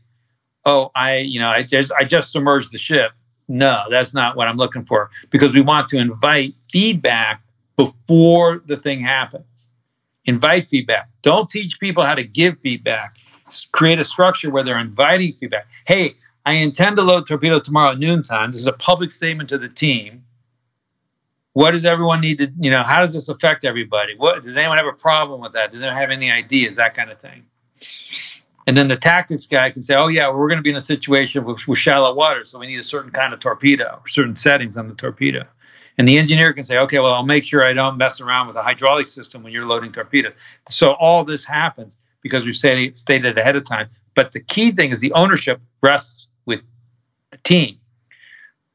"Oh, 0.64 0.90
I, 0.94 1.18
you 1.18 1.38
know, 1.38 1.48
I 1.48 1.62
just 1.62 1.92
I 1.92 2.04
just 2.04 2.32
submerged 2.32 2.72
the 2.72 2.78
ship." 2.78 3.12
No, 3.48 3.84
that's 3.90 4.12
not 4.12 4.36
what 4.36 4.48
I'm 4.48 4.56
looking 4.56 4.84
for 4.84 5.10
because 5.30 5.52
we 5.52 5.60
want 5.60 5.88
to 5.90 5.98
invite 5.98 6.54
feedback 6.70 7.42
before 7.76 8.62
the 8.66 8.76
thing 8.76 9.00
happens. 9.00 9.68
Invite 10.24 10.66
feedback. 10.66 11.08
Don't 11.22 11.48
teach 11.48 11.78
people 11.78 12.02
how 12.02 12.16
to 12.16 12.24
give 12.24 12.58
feedback 12.58 13.18
create 13.72 13.98
a 13.98 14.04
structure 14.04 14.50
where 14.50 14.62
they're 14.62 14.78
inviting 14.78 15.32
feedback. 15.34 15.66
Hey, 15.86 16.16
I 16.44 16.52
intend 16.54 16.96
to 16.96 17.02
load 17.02 17.26
torpedoes 17.26 17.62
tomorrow 17.62 17.92
at 17.92 17.98
noontime. 17.98 18.52
This 18.52 18.60
is 18.60 18.66
a 18.66 18.72
public 18.72 19.10
statement 19.10 19.48
to 19.48 19.58
the 19.58 19.68
team. 19.68 20.24
What 21.54 21.70
does 21.70 21.84
everyone 21.84 22.20
need 22.20 22.38
to, 22.38 22.52
you 22.58 22.70
know, 22.70 22.82
how 22.82 23.00
does 23.00 23.14
this 23.14 23.28
affect 23.28 23.64
everybody? 23.64 24.14
What 24.16 24.42
does 24.42 24.56
anyone 24.56 24.76
have 24.76 24.86
a 24.86 24.92
problem 24.92 25.40
with 25.40 25.52
that? 25.54 25.70
Does 25.70 25.80
anyone 25.82 26.00
have 26.00 26.10
any 26.10 26.30
ideas? 26.30 26.76
That 26.76 26.94
kind 26.94 27.10
of 27.10 27.18
thing. 27.18 27.46
And 28.66 28.76
then 28.76 28.88
the 28.88 28.96
tactics 28.96 29.46
guy 29.46 29.70
can 29.70 29.82
say, 29.82 29.94
oh, 29.94 30.08
yeah, 30.08 30.28
we're 30.28 30.48
going 30.48 30.58
to 30.58 30.62
be 30.62 30.70
in 30.70 30.76
a 30.76 30.80
situation 30.80 31.44
with, 31.44 31.66
with 31.68 31.78
shallow 31.78 32.12
water, 32.14 32.44
so 32.44 32.58
we 32.58 32.66
need 32.66 32.78
a 32.78 32.84
certain 32.84 33.12
kind 33.12 33.32
of 33.32 33.38
torpedo, 33.38 34.02
certain 34.06 34.34
settings 34.34 34.76
on 34.76 34.88
the 34.88 34.94
torpedo. 34.94 35.44
And 35.98 36.06
the 36.06 36.18
engineer 36.18 36.52
can 36.52 36.64
say, 36.64 36.76
okay, 36.78 36.98
well, 36.98 37.14
I'll 37.14 37.24
make 37.24 37.44
sure 37.44 37.64
I 37.64 37.72
don't 37.72 37.96
mess 37.96 38.20
around 38.20 38.48
with 38.48 38.56
a 38.56 38.62
hydraulic 38.62 39.08
system 39.08 39.42
when 39.42 39.52
you're 39.52 39.66
loading 39.66 39.92
torpedoes. 39.92 40.34
So 40.68 40.92
all 40.94 41.24
this 41.24 41.44
happens 41.44 41.96
because 42.26 42.44
we've 42.44 42.56
stated, 42.56 42.98
stated 42.98 43.38
ahead 43.38 43.56
of 43.56 43.64
time. 43.64 43.88
But 44.14 44.32
the 44.32 44.40
key 44.40 44.72
thing 44.72 44.90
is 44.90 45.00
the 45.00 45.12
ownership 45.12 45.60
rests 45.82 46.26
with 46.44 46.62
the 47.30 47.38
team. 47.38 47.78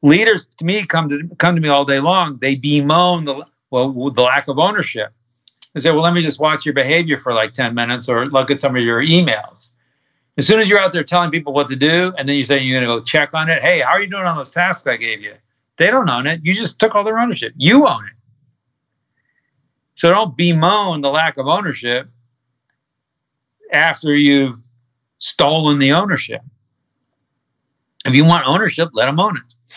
Leaders, 0.02 0.46
to 0.46 0.64
me, 0.64 0.86
come 0.86 1.08
to 1.10 1.28
come 1.38 1.54
to 1.54 1.60
me 1.60 1.68
all 1.68 1.84
day 1.84 2.00
long. 2.00 2.38
They 2.38 2.54
bemoan 2.56 3.24
the 3.24 3.44
well 3.70 4.10
the 4.10 4.22
lack 4.22 4.48
of 4.48 4.58
ownership. 4.58 5.12
They 5.74 5.80
say, 5.80 5.90
"Well, 5.90 6.02
let 6.02 6.14
me 6.14 6.22
just 6.22 6.40
watch 6.40 6.66
your 6.66 6.74
behavior 6.74 7.18
for 7.18 7.32
like 7.32 7.52
ten 7.52 7.74
minutes, 7.74 8.08
or 8.08 8.26
look 8.26 8.50
at 8.50 8.60
some 8.60 8.74
of 8.74 8.82
your 8.82 9.00
emails." 9.00 9.68
As 10.38 10.46
soon 10.46 10.60
as 10.60 10.68
you're 10.68 10.80
out 10.80 10.92
there 10.92 11.04
telling 11.04 11.30
people 11.30 11.52
what 11.52 11.68
to 11.68 11.76
do, 11.76 12.12
and 12.16 12.28
then 12.28 12.36
you 12.36 12.42
say 12.42 12.58
you're 12.58 12.80
going 12.80 12.88
to 12.88 13.00
go 13.00 13.04
check 13.04 13.34
on 13.34 13.50
it. 13.50 13.62
Hey, 13.62 13.80
how 13.80 13.90
are 13.90 14.00
you 14.00 14.08
doing 14.08 14.24
on 14.24 14.36
those 14.36 14.50
tasks 14.50 14.86
I 14.86 14.96
gave 14.96 15.20
you? 15.20 15.34
They 15.76 15.88
don't 15.88 16.08
own 16.08 16.26
it. 16.26 16.40
You 16.42 16.54
just 16.54 16.80
took 16.80 16.94
all 16.94 17.04
their 17.04 17.18
ownership. 17.18 17.52
You 17.56 17.86
own 17.86 18.06
it. 18.06 18.12
So 19.94 20.10
don't 20.10 20.36
bemoan 20.36 21.02
the 21.02 21.10
lack 21.10 21.36
of 21.36 21.46
ownership 21.46 22.08
after 23.72 24.14
you've 24.14 24.58
stolen 25.18 25.78
the 25.78 25.92
ownership. 25.92 26.42
If 28.04 28.14
you 28.14 28.24
want 28.24 28.46
ownership, 28.46 28.90
let 28.92 29.06
them 29.06 29.20
own 29.20 29.36
it. 29.36 29.76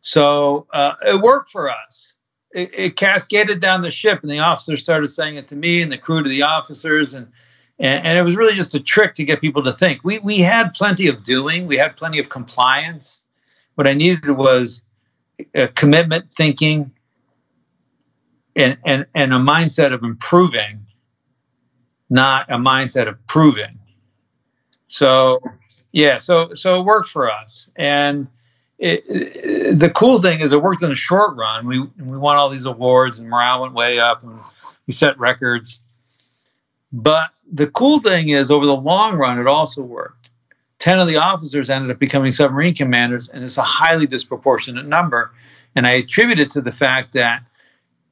So 0.00 0.66
uh, 0.72 0.94
it 1.06 1.20
worked 1.20 1.50
for 1.50 1.70
us. 1.70 2.12
It, 2.52 2.70
it, 2.74 2.96
cascaded 2.96 3.60
down 3.60 3.82
the 3.82 3.90
ship, 3.90 4.22
and 4.22 4.30
the 4.30 4.38
officers 4.38 4.82
started 4.82 5.08
saying 5.08 5.36
it 5.36 5.48
to 5.48 5.56
me, 5.56 5.82
and 5.82 5.90
the 5.90 5.98
crew 5.98 6.22
to 6.22 6.28
the 6.28 6.42
officers, 6.42 7.12
and, 7.12 7.28
and 7.78 8.06
and, 8.06 8.18
it 8.18 8.22
was 8.22 8.36
really 8.36 8.54
just 8.54 8.74
a 8.74 8.80
trick 8.80 9.14
to 9.16 9.24
get 9.24 9.40
people 9.40 9.64
to 9.64 9.72
think. 9.72 10.02
We 10.04 10.18
we 10.20 10.38
had 10.38 10.72
plenty 10.72 11.08
of 11.08 11.22
doing, 11.22 11.66
we 11.66 11.76
had 11.76 11.96
plenty 11.96 12.18
of 12.18 12.28
compliance. 12.28 13.20
What 13.74 13.86
I 13.86 13.94
needed 13.94 14.30
was 14.30 14.82
a 15.54 15.68
commitment, 15.68 16.32
thinking, 16.34 16.92
and 18.54 18.78
and 18.86 19.06
and 19.14 19.34
a 19.34 19.38
mindset 19.38 19.92
of 19.92 20.02
improving 20.02 20.85
not 22.08 22.50
a 22.50 22.56
mindset 22.56 23.08
of 23.08 23.24
proving. 23.26 23.78
So 24.88 25.40
yeah, 25.92 26.18
so 26.18 26.54
so 26.54 26.80
it 26.80 26.84
worked 26.84 27.08
for 27.08 27.30
us, 27.30 27.70
and 27.76 28.28
it, 28.78 29.04
it, 29.08 29.78
the 29.78 29.90
cool 29.90 30.20
thing 30.20 30.40
is 30.40 30.52
it 30.52 30.62
worked 30.62 30.82
in 30.82 30.90
the 30.90 30.94
short 30.94 31.36
run. 31.36 31.66
We 31.66 31.80
we 31.80 32.18
won 32.18 32.36
all 32.36 32.48
these 32.48 32.66
awards 32.66 33.18
and 33.18 33.28
morale 33.28 33.62
went 33.62 33.74
way 33.74 33.98
up 33.98 34.22
and 34.22 34.38
we 34.86 34.92
set 34.92 35.18
records. 35.18 35.80
But 36.92 37.30
the 37.50 37.66
cool 37.66 38.00
thing 38.00 38.28
is 38.28 38.50
over 38.50 38.64
the 38.64 38.76
long 38.76 39.16
run, 39.16 39.38
it 39.38 39.46
also 39.46 39.82
worked. 39.82 40.30
10 40.78 40.98
of 40.98 41.08
the 41.08 41.16
officers 41.16 41.70
ended 41.70 41.90
up 41.90 41.98
becoming 41.98 42.32
submarine 42.32 42.74
commanders, 42.74 43.28
and 43.28 43.42
it's 43.42 43.58
a 43.58 43.62
highly 43.62 44.06
disproportionate 44.06 44.86
number. 44.86 45.32
And 45.74 45.86
I 45.86 45.92
attribute 45.92 46.38
it 46.38 46.50
to 46.50 46.60
the 46.60 46.72
fact 46.72 47.12
that 47.14 47.42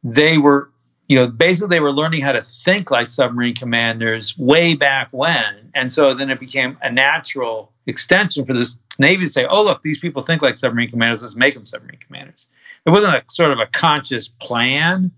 they 0.03 0.39
were, 0.39 0.71
you 1.09 1.17
know, 1.17 1.31
basically 1.31 1.77
they 1.77 1.81
were 1.81 1.93
learning 1.93 2.23
how 2.23 2.33
to 2.33 2.41
think 2.41 2.91
like 2.91 3.11
submarine 3.11 3.55
commanders 3.55 4.37
way 4.39 4.75
back 4.75 5.09
when. 5.11 5.71
And 5.75 5.93
so 5.93 6.15
then 6.15 6.31
it 6.31 6.41
became 6.41 6.79
a 6.83 6.91
natural 6.91 7.73
extension 7.87 8.47
for 8.47 8.55
this 8.55 8.79
Navy 8.99 9.25
to 9.25 9.31
say, 9.31 9.45
oh, 9.45 9.63
look, 9.63 9.83
these 9.83 9.99
people 9.99 10.23
think 10.23 10.41
like 10.41 10.57
submarine 10.57 10.91
commanders, 10.91 11.23
let's 11.23 11.37
make 11.37 11.55
them 11.55 11.67
submarine 11.67 11.99
commanders. 11.99 12.47
It 12.87 12.91
wasn't 12.91 13.15
a 13.15 13.23
sort 13.29 13.51
of 13.51 13.59
a 13.59 13.67
conscious 13.67 14.29
plan, 14.29 15.11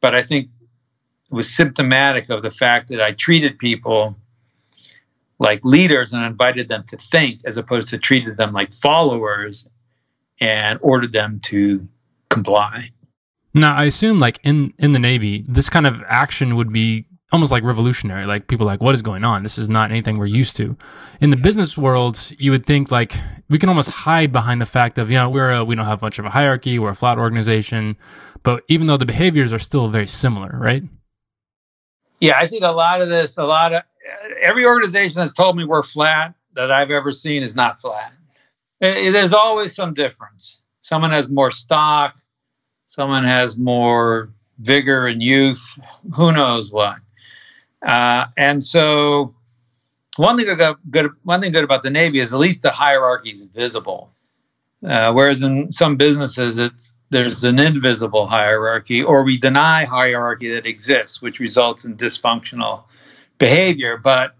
but 0.00 0.14
I 0.14 0.22
think 0.22 0.48
it 1.30 1.34
was 1.34 1.52
symptomatic 1.52 2.28
of 2.30 2.42
the 2.42 2.50
fact 2.50 2.88
that 2.88 3.00
I 3.00 3.12
treated 3.12 3.58
people 3.58 4.16
like 5.38 5.64
leaders 5.64 6.12
and 6.12 6.24
invited 6.24 6.68
them 6.68 6.84
to 6.88 6.96
think 6.96 7.40
as 7.44 7.56
opposed 7.56 7.88
to 7.88 7.98
treated 7.98 8.36
them 8.36 8.52
like 8.52 8.72
followers 8.72 9.66
and 10.40 10.78
ordered 10.82 11.12
them 11.12 11.40
to 11.44 11.86
comply. 12.30 12.90
Now, 13.54 13.76
I 13.76 13.84
assume 13.84 14.18
like 14.18 14.40
in 14.44 14.72
in 14.78 14.92
the 14.92 14.98
Navy, 14.98 15.44
this 15.48 15.68
kind 15.68 15.86
of 15.86 16.02
action 16.06 16.56
would 16.56 16.72
be 16.72 17.06
almost 17.32 17.50
like 17.50 17.64
revolutionary. 17.64 18.24
Like 18.24 18.46
people 18.46 18.66
like, 18.66 18.80
what 18.80 18.94
is 18.94 19.02
going 19.02 19.24
on? 19.24 19.42
This 19.42 19.58
is 19.58 19.68
not 19.68 19.90
anything 19.90 20.18
we're 20.18 20.26
used 20.26 20.56
to. 20.56 20.76
In 21.20 21.30
the 21.30 21.36
business 21.36 21.76
world, 21.76 22.32
you 22.38 22.50
would 22.50 22.66
think 22.66 22.90
like 22.90 23.16
we 23.48 23.58
can 23.58 23.68
almost 23.68 23.88
hide 23.88 24.32
behind 24.32 24.60
the 24.60 24.66
fact 24.66 24.98
of, 24.98 25.10
you 25.10 25.16
know, 25.16 25.30
we're 25.30 25.50
a, 25.50 25.64
we 25.64 25.74
don't 25.74 25.86
have 25.86 26.02
much 26.02 26.18
of 26.18 26.26
a 26.26 26.30
hierarchy, 26.30 26.78
we're 26.78 26.90
a 26.90 26.94
flat 26.94 27.18
organization, 27.18 27.96
but 28.42 28.62
even 28.68 28.86
though 28.86 28.98
the 28.98 29.06
behaviors 29.06 29.52
are 29.52 29.58
still 29.58 29.88
very 29.88 30.06
similar, 30.06 30.50
right? 30.60 30.82
Yeah, 32.20 32.38
I 32.38 32.46
think 32.46 32.64
a 32.64 32.70
lot 32.70 33.00
of 33.00 33.08
this, 33.08 33.38
a 33.38 33.44
lot 33.44 33.72
of 33.72 33.82
every 34.40 34.66
organization 34.66 35.20
that's 35.20 35.32
told 35.32 35.56
me 35.56 35.64
we're 35.64 35.82
flat 35.82 36.34
that 36.54 36.70
I've 36.70 36.90
ever 36.90 37.12
seen 37.12 37.42
is 37.42 37.54
not 37.54 37.80
flat. 37.80 38.12
There's 38.80 39.32
always 39.32 39.74
some 39.74 39.94
difference. 39.94 40.60
Someone 40.82 41.12
has 41.12 41.28
more 41.28 41.50
stock, 41.50 42.16
someone 42.92 43.24
has 43.24 43.56
more 43.56 44.28
vigor 44.58 45.06
and 45.06 45.22
youth, 45.22 45.78
who 46.14 46.30
knows 46.30 46.70
what. 46.70 46.96
Uh, 47.80 48.26
and 48.36 48.62
so, 48.62 49.34
one 50.16 50.36
thing 50.36 50.54
good, 50.90 51.10
one 51.22 51.40
thing 51.40 51.52
good 51.52 51.64
about 51.64 51.82
the 51.82 51.90
Navy 51.90 52.20
is 52.20 52.34
at 52.34 52.38
least 52.38 52.60
the 52.60 52.70
hierarchy 52.70 53.30
is 53.30 53.44
visible. 53.44 54.12
Uh, 54.86 55.10
whereas 55.12 55.40
in 55.40 55.72
some 55.72 55.96
businesses, 55.96 56.58
it's 56.58 56.92
there's 57.08 57.44
an 57.44 57.58
invisible 57.58 58.26
hierarchy, 58.26 59.02
or 59.02 59.22
we 59.22 59.38
deny 59.38 59.84
hierarchy 59.84 60.52
that 60.52 60.66
exists, 60.66 61.22
which 61.22 61.40
results 61.40 61.86
in 61.86 61.96
dysfunctional 61.96 62.82
behavior. 63.38 63.96
But 63.96 64.34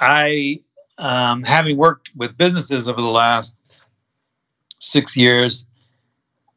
I, 0.00 0.62
um, 0.98 1.44
having 1.44 1.76
worked 1.76 2.10
with 2.16 2.36
businesses 2.36 2.88
over 2.88 3.00
the 3.00 3.06
last 3.06 3.54
six 4.80 5.16
years, 5.16 5.66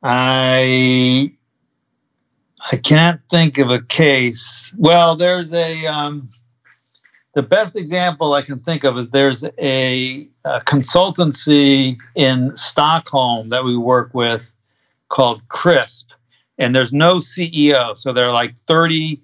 I 0.01 1.33
I 2.71 2.77
can't 2.77 3.21
think 3.29 3.57
of 3.57 3.69
a 3.69 3.81
case. 3.81 4.73
Well, 4.77 5.15
there's 5.15 5.53
a 5.53 5.85
um, 5.87 6.29
the 7.33 7.43
best 7.43 7.75
example 7.75 8.33
I 8.33 8.41
can 8.41 8.59
think 8.59 8.83
of 8.83 8.97
is 8.97 9.11
there's 9.11 9.43
a, 9.43 10.27
a, 10.45 10.61
consultancy 10.61 11.97
in 12.15 12.55
Stockholm 12.57 13.49
that 13.49 13.63
we 13.63 13.77
work 13.77 14.13
with 14.13 14.51
called 15.09 15.47
Crisp, 15.47 16.09
and 16.57 16.75
there's 16.75 16.91
no 16.91 17.15
CEO, 17.15 17.97
so 17.97 18.13
they're 18.13 18.31
like 18.31 18.55
30. 18.55 19.21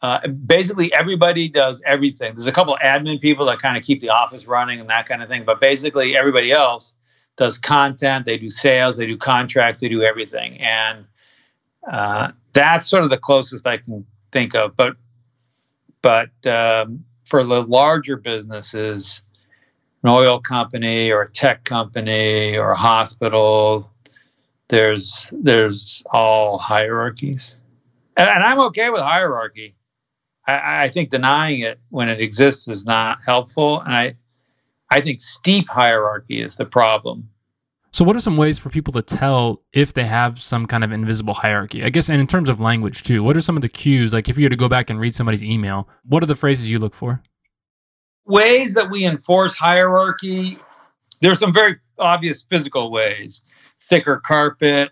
Uh, 0.00 0.28
basically, 0.28 0.92
everybody 0.92 1.48
does 1.48 1.82
everything. 1.84 2.34
There's 2.34 2.46
a 2.46 2.52
couple 2.52 2.74
of 2.74 2.80
admin 2.80 3.20
people 3.20 3.46
that 3.46 3.60
kind 3.60 3.76
of 3.76 3.82
keep 3.82 4.00
the 4.00 4.10
office 4.10 4.46
running 4.46 4.78
and 4.78 4.88
that 4.90 5.08
kind 5.08 5.22
of 5.22 5.28
thing, 5.28 5.44
but 5.44 5.60
basically 5.60 6.16
everybody 6.16 6.52
else 6.52 6.94
does 7.38 7.56
content. 7.56 8.26
They 8.26 8.36
do 8.36 8.50
sales. 8.50 8.98
They 8.98 9.06
do 9.06 9.16
contracts. 9.16 9.80
They 9.80 9.88
do 9.88 10.02
everything, 10.02 10.58
and 10.58 11.06
uh, 11.90 12.32
that's 12.52 12.86
sort 12.86 13.04
of 13.04 13.10
the 13.10 13.16
closest 13.16 13.66
I 13.66 13.78
can 13.78 14.04
think 14.32 14.54
of. 14.54 14.76
But 14.76 14.96
but 16.02 16.30
um, 16.46 17.04
for 17.24 17.44
the 17.44 17.62
larger 17.62 18.16
businesses, 18.16 19.22
an 20.02 20.10
oil 20.10 20.40
company 20.40 21.10
or 21.10 21.22
a 21.22 21.30
tech 21.30 21.64
company 21.64 22.56
or 22.56 22.72
a 22.72 22.76
hospital, 22.76 23.90
there's 24.68 25.28
there's 25.32 26.02
all 26.12 26.58
hierarchies, 26.58 27.56
and, 28.16 28.28
and 28.28 28.42
I'm 28.42 28.58
okay 28.60 28.90
with 28.90 29.00
hierarchy. 29.00 29.76
I, 30.46 30.84
I 30.84 30.88
think 30.88 31.10
denying 31.10 31.60
it 31.60 31.78
when 31.90 32.08
it 32.08 32.20
exists 32.20 32.66
is 32.66 32.84
not 32.84 33.18
helpful, 33.24 33.80
and 33.80 33.94
I 33.94 34.16
I 34.90 35.00
think 35.00 35.20
steep 35.20 35.68
hierarchy 35.68 36.42
is 36.42 36.56
the 36.56 36.64
problem. 36.64 37.28
So, 37.90 38.04
what 38.04 38.16
are 38.16 38.20
some 38.20 38.36
ways 38.36 38.58
for 38.58 38.68
people 38.68 38.92
to 38.94 39.02
tell 39.02 39.62
if 39.72 39.94
they 39.94 40.04
have 40.04 40.40
some 40.40 40.66
kind 40.66 40.84
of 40.84 40.92
invisible 40.92 41.34
hierarchy? 41.34 41.82
I 41.82 41.88
guess, 41.88 42.10
and 42.10 42.20
in 42.20 42.26
terms 42.26 42.48
of 42.48 42.60
language 42.60 43.02
too, 43.02 43.22
what 43.22 43.36
are 43.36 43.40
some 43.40 43.56
of 43.56 43.62
the 43.62 43.68
cues? 43.68 44.12
Like, 44.12 44.28
if 44.28 44.36
you 44.36 44.44
were 44.44 44.50
to 44.50 44.56
go 44.56 44.68
back 44.68 44.90
and 44.90 45.00
read 45.00 45.14
somebody's 45.14 45.42
email, 45.42 45.88
what 46.06 46.22
are 46.22 46.26
the 46.26 46.36
phrases 46.36 46.70
you 46.70 46.78
look 46.78 46.94
for? 46.94 47.22
Ways 48.26 48.74
that 48.74 48.90
we 48.90 49.06
enforce 49.06 49.56
hierarchy. 49.56 50.58
There 51.20 51.32
are 51.32 51.36
some 51.36 51.52
very 51.52 51.76
obvious 51.98 52.42
physical 52.42 52.90
ways: 52.90 53.40
thicker 53.80 54.18
carpet, 54.18 54.90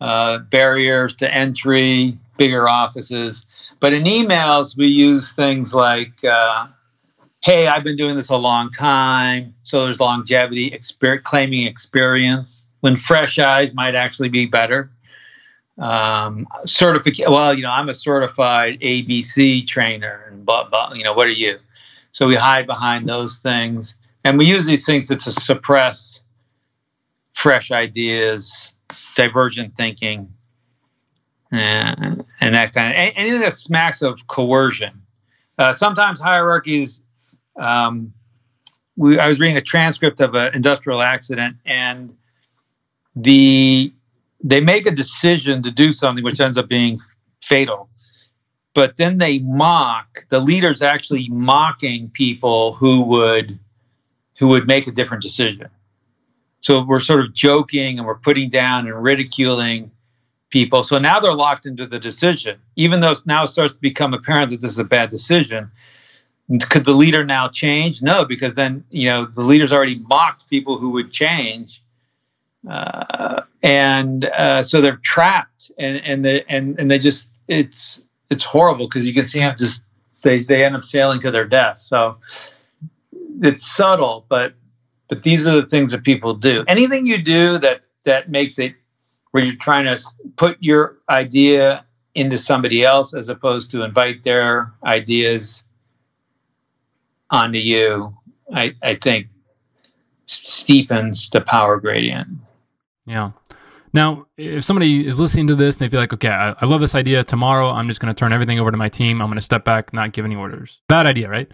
uh, 0.00 0.38
barriers 0.38 1.14
to 1.16 1.32
entry, 1.32 2.18
bigger 2.38 2.66
offices. 2.68 3.44
But 3.78 3.92
in 3.92 4.04
emails, 4.04 4.76
we 4.76 4.86
use 4.86 5.32
things 5.32 5.74
like 5.74 6.24
uh, 6.24 6.66
hey, 7.42 7.66
I've 7.66 7.82
been 7.82 7.96
doing 7.96 8.16
this 8.16 8.30
a 8.30 8.36
long 8.36 8.70
time. 8.70 9.54
So 9.64 9.84
there's 9.84 10.00
longevity, 10.00 10.70
exper- 10.70 11.22
claiming 11.22 11.66
experience 11.66 12.64
when 12.80 12.96
fresh 12.96 13.38
eyes 13.38 13.74
might 13.74 13.94
actually 13.94 14.28
be 14.28 14.46
better. 14.46 14.90
Um, 15.78 16.46
certification. 16.64 17.32
Well, 17.32 17.54
you 17.54 17.62
know, 17.62 17.72
I'm 17.72 17.88
a 17.88 17.94
certified 17.94 18.78
ABC 18.80 19.66
trainer, 19.66 20.26
and 20.30 20.46
but, 20.46 20.70
but 20.70 20.96
you 20.96 21.02
know, 21.02 21.14
what 21.14 21.26
are 21.26 21.32
you? 21.32 21.58
So 22.12 22.28
we 22.28 22.36
hide 22.36 22.66
behind 22.66 23.06
those 23.06 23.38
things, 23.38 23.96
and 24.22 24.38
we 24.38 24.44
use 24.44 24.66
these 24.66 24.86
things 24.86 25.08
to 25.08 25.18
suppress 25.18 26.22
fresh 27.32 27.70
ideas, 27.72 28.74
divergent 29.16 29.74
thinking, 29.74 30.32
and, 31.50 32.24
and 32.40 32.54
that 32.54 32.74
kind 32.74 32.92
of 32.92 33.14
anything 33.16 33.40
that 33.40 33.54
smacks 33.54 34.02
of 34.02 34.26
coercion. 34.28 35.02
Uh, 35.58 35.72
sometimes 35.72 36.20
hierarchies 36.20 37.00
um, 37.56 38.12
we, 38.96 39.18
I 39.18 39.28
was 39.28 39.40
reading 39.40 39.56
a 39.56 39.62
transcript 39.62 40.20
of 40.20 40.34
an 40.34 40.54
industrial 40.54 41.02
accident, 41.02 41.56
and 41.64 42.16
the 43.16 43.92
they 44.42 44.60
make 44.60 44.86
a 44.86 44.90
decision 44.90 45.62
to 45.62 45.70
do 45.70 45.92
something 45.92 46.24
which 46.24 46.40
ends 46.40 46.58
up 46.58 46.68
being 46.68 46.98
fatal. 47.42 47.88
But 48.74 48.96
then 48.96 49.18
they 49.18 49.38
mock 49.38 50.26
the 50.30 50.40
leaders 50.40 50.82
actually 50.82 51.28
mocking 51.28 52.10
people 52.10 52.72
who 52.74 53.02
would 53.02 53.58
who 54.38 54.48
would 54.48 54.66
make 54.66 54.86
a 54.86 54.92
different 54.92 55.22
decision. 55.22 55.68
So 56.60 56.82
we're 56.84 57.00
sort 57.00 57.20
of 57.20 57.34
joking 57.34 57.98
and 57.98 58.06
we're 58.06 58.18
putting 58.18 58.48
down 58.48 58.86
and 58.86 59.02
ridiculing 59.02 59.90
people. 60.48 60.82
So 60.82 60.98
now 60.98 61.20
they're 61.20 61.34
locked 61.34 61.66
into 61.66 61.86
the 61.86 61.98
decision, 61.98 62.58
even 62.76 63.00
though 63.00 63.14
now 63.26 63.44
it 63.44 63.48
starts 63.48 63.74
to 63.74 63.80
become 63.80 64.14
apparent 64.14 64.50
that 64.50 64.60
this 64.60 64.70
is 64.70 64.78
a 64.78 64.84
bad 64.84 65.10
decision 65.10 65.70
could 66.60 66.84
the 66.84 66.92
leader 66.92 67.24
now 67.24 67.48
change? 67.48 68.02
No, 68.02 68.24
because 68.24 68.54
then 68.54 68.84
you 68.90 69.08
know 69.08 69.24
the 69.24 69.42
leader's 69.42 69.72
already 69.72 69.98
mocked 70.06 70.48
people 70.50 70.78
who 70.78 70.90
would 70.90 71.10
change, 71.10 71.82
uh, 72.68 73.42
and 73.62 74.24
uh, 74.24 74.62
so 74.62 74.80
they're 74.80 74.96
trapped, 74.96 75.70
and 75.78 75.98
and 75.98 76.24
they 76.24 76.42
and 76.48 76.78
and 76.78 76.90
they 76.90 76.98
just 76.98 77.28
it's 77.48 78.02
it's 78.30 78.44
horrible 78.44 78.86
because 78.86 79.06
you 79.06 79.14
can 79.14 79.24
see 79.24 79.38
them 79.38 79.56
just 79.58 79.84
they 80.22 80.42
they 80.42 80.64
end 80.64 80.76
up 80.76 80.84
sailing 80.84 81.20
to 81.20 81.30
their 81.30 81.46
death. 81.46 81.78
So 81.78 82.18
it's 83.40 83.66
subtle, 83.66 84.26
but 84.28 84.54
but 85.08 85.22
these 85.22 85.46
are 85.46 85.60
the 85.60 85.66
things 85.66 85.90
that 85.90 86.04
people 86.04 86.34
do. 86.34 86.64
Anything 86.66 87.06
you 87.06 87.22
do 87.22 87.58
that 87.58 87.86
that 88.04 88.30
makes 88.30 88.58
it 88.58 88.74
where 89.30 89.42
you're 89.42 89.56
trying 89.56 89.84
to 89.84 90.02
put 90.36 90.58
your 90.60 90.98
idea 91.08 91.84
into 92.14 92.36
somebody 92.36 92.84
else 92.84 93.14
as 93.14 93.28
opposed 93.28 93.70
to 93.70 93.82
invite 93.82 94.22
their 94.22 94.72
ideas 94.84 95.64
onto 97.32 97.58
you, 97.58 98.16
I, 98.54 98.76
I 98.82 98.94
think 98.94 99.26
steepens 100.26 101.30
the 101.30 101.40
power 101.40 101.80
gradient. 101.80 102.28
Yeah. 103.06 103.32
Now, 103.94 104.26
if 104.38 104.64
somebody 104.64 105.06
is 105.06 105.18
listening 105.18 105.48
to 105.48 105.54
this 105.54 105.80
and 105.80 105.86
they 105.86 105.90
feel 105.90 106.00
like, 106.00 106.12
okay, 106.14 106.28
I, 106.28 106.54
I 106.60 106.66
love 106.66 106.80
this 106.80 106.94
idea. 106.94 107.24
Tomorrow, 107.24 107.68
I'm 107.68 107.88
just 107.88 108.00
going 108.00 108.14
to 108.14 108.18
turn 108.18 108.32
everything 108.32 108.58
over 108.60 108.70
to 108.70 108.76
my 108.76 108.88
team. 108.88 109.20
I'm 109.20 109.28
going 109.28 109.38
to 109.38 109.44
step 109.44 109.64
back, 109.64 109.92
not 109.92 110.12
give 110.12 110.24
any 110.24 110.36
orders. 110.36 110.80
Bad 110.88 111.06
idea, 111.06 111.28
right? 111.28 111.50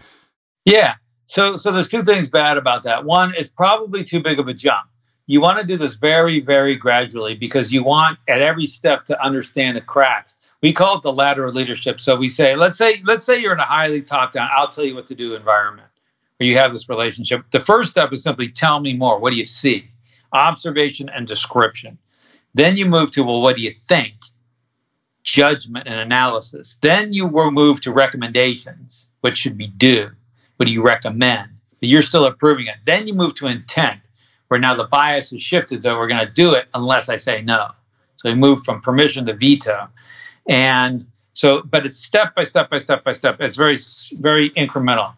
Yeah. 0.63 0.95
So, 1.25 1.57
so 1.57 1.71
there's 1.71 1.89
two 1.89 2.03
things 2.03 2.29
bad 2.29 2.57
about 2.57 2.83
that. 2.83 3.03
One, 3.03 3.33
it's 3.35 3.49
probably 3.49 4.03
too 4.03 4.21
big 4.21 4.39
of 4.39 4.47
a 4.47 4.53
jump. 4.53 4.87
you 5.29 5.39
want 5.39 5.59
to 5.59 5.65
do 5.65 5.77
this 5.77 5.93
very, 5.93 6.39
very 6.39 6.75
gradually 6.75 7.35
because 7.35 7.71
you 7.71 7.83
want 7.83 8.17
at 8.27 8.41
every 8.41 8.65
step 8.65 9.05
to 9.05 9.23
understand 9.23 9.77
the 9.77 9.81
cracks. 9.81 10.35
We 10.61 10.73
call 10.73 10.97
it 10.97 11.03
the 11.03 11.13
ladder 11.13 11.45
of 11.45 11.55
leadership. 11.55 12.01
So 12.01 12.15
we 12.15 12.27
say, 12.27 12.55
let's 12.55 12.77
say, 12.77 13.01
let's 13.05 13.25
say 13.25 13.39
you're 13.39 13.53
in 13.53 13.59
a 13.59 13.63
highly 13.63 14.01
top-down, 14.01 14.49
I'll 14.53 14.67
tell 14.67 14.83
you 14.83 14.95
what 14.95 15.07
to 15.07 15.15
do 15.15 15.35
environment, 15.35 15.87
where 16.37 16.49
you 16.49 16.57
have 16.57 16.73
this 16.73 16.89
relationship. 16.89 17.45
The 17.51 17.59
first 17.59 17.91
step 17.91 18.11
is 18.11 18.23
simply 18.23 18.49
tell 18.49 18.79
me 18.79 18.93
more. 18.93 19.19
What 19.19 19.31
do 19.31 19.37
you 19.37 19.45
see? 19.45 19.89
Observation 20.33 21.09
and 21.09 21.25
description. 21.25 21.97
Then 22.53 22.75
you 22.75 22.85
move 22.85 23.11
to, 23.11 23.23
well, 23.23 23.41
what 23.41 23.55
do 23.55 23.61
you 23.61 23.71
think? 23.71 24.15
Judgment 25.23 25.87
and 25.87 25.99
analysis. 25.99 26.77
Then 26.81 27.13
you 27.13 27.27
will 27.27 27.51
move 27.51 27.81
to 27.81 27.91
recommendations. 27.91 29.07
What 29.21 29.37
should 29.37 29.57
we 29.57 29.67
do? 29.67 30.09
What 30.57 30.65
do 30.65 30.71
you 30.71 30.81
recommend? 30.81 31.51
But 31.79 31.89
you're 31.89 32.01
still 32.01 32.25
approving 32.25 32.67
it. 32.67 32.75
Then 32.83 33.07
you 33.07 33.13
move 33.13 33.35
to 33.35 33.47
intent 33.47 34.01
where 34.49 34.59
now 34.59 34.75
the 34.75 34.83
bias 34.83 35.31
is 35.31 35.41
shifted, 35.41 35.83
so 35.83 35.95
we're 35.95 36.07
going 36.07 36.25
to 36.25 36.33
do 36.33 36.53
it 36.53 36.67
unless 36.73 37.07
I 37.07 37.17
say 37.17 37.41
no. 37.41 37.69
So 38.17 38.29
we 38.29 38.35
move 38.35 38.63
from 38.65 38.81
permission 38.81 39.25
to 39.27 39.33
veto. 39.33 39.87
And 40.49 41.05
so, 41.33 41.61
but 41.61 41.85
it's 41.85 41.99
step 41.99 42.35
by 42.35 42.43
step 42.43 42.69
by 42.69 42.79
step 42.79 43.05
by 43.05 43.13
step. 43.13 43.39
It's 43.39 43.55
very, 43.55 43.77
very 44.19 44.49
incremental. 44.51 45.13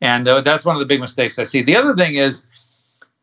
And 0.00 0.26
uh, 0.26 0.40
that's 0.40 0.64
one 0.64 0.74
of 0.74 0.80
the 0.80 0.86
big 0.86 1.00
mistakes 1.00 1.38
I 1.38 1.44
see. 1.44 1.62
The 1.62 1.76
other 1.76 1.94
thing 1.94 2.14
is 2.14 2.44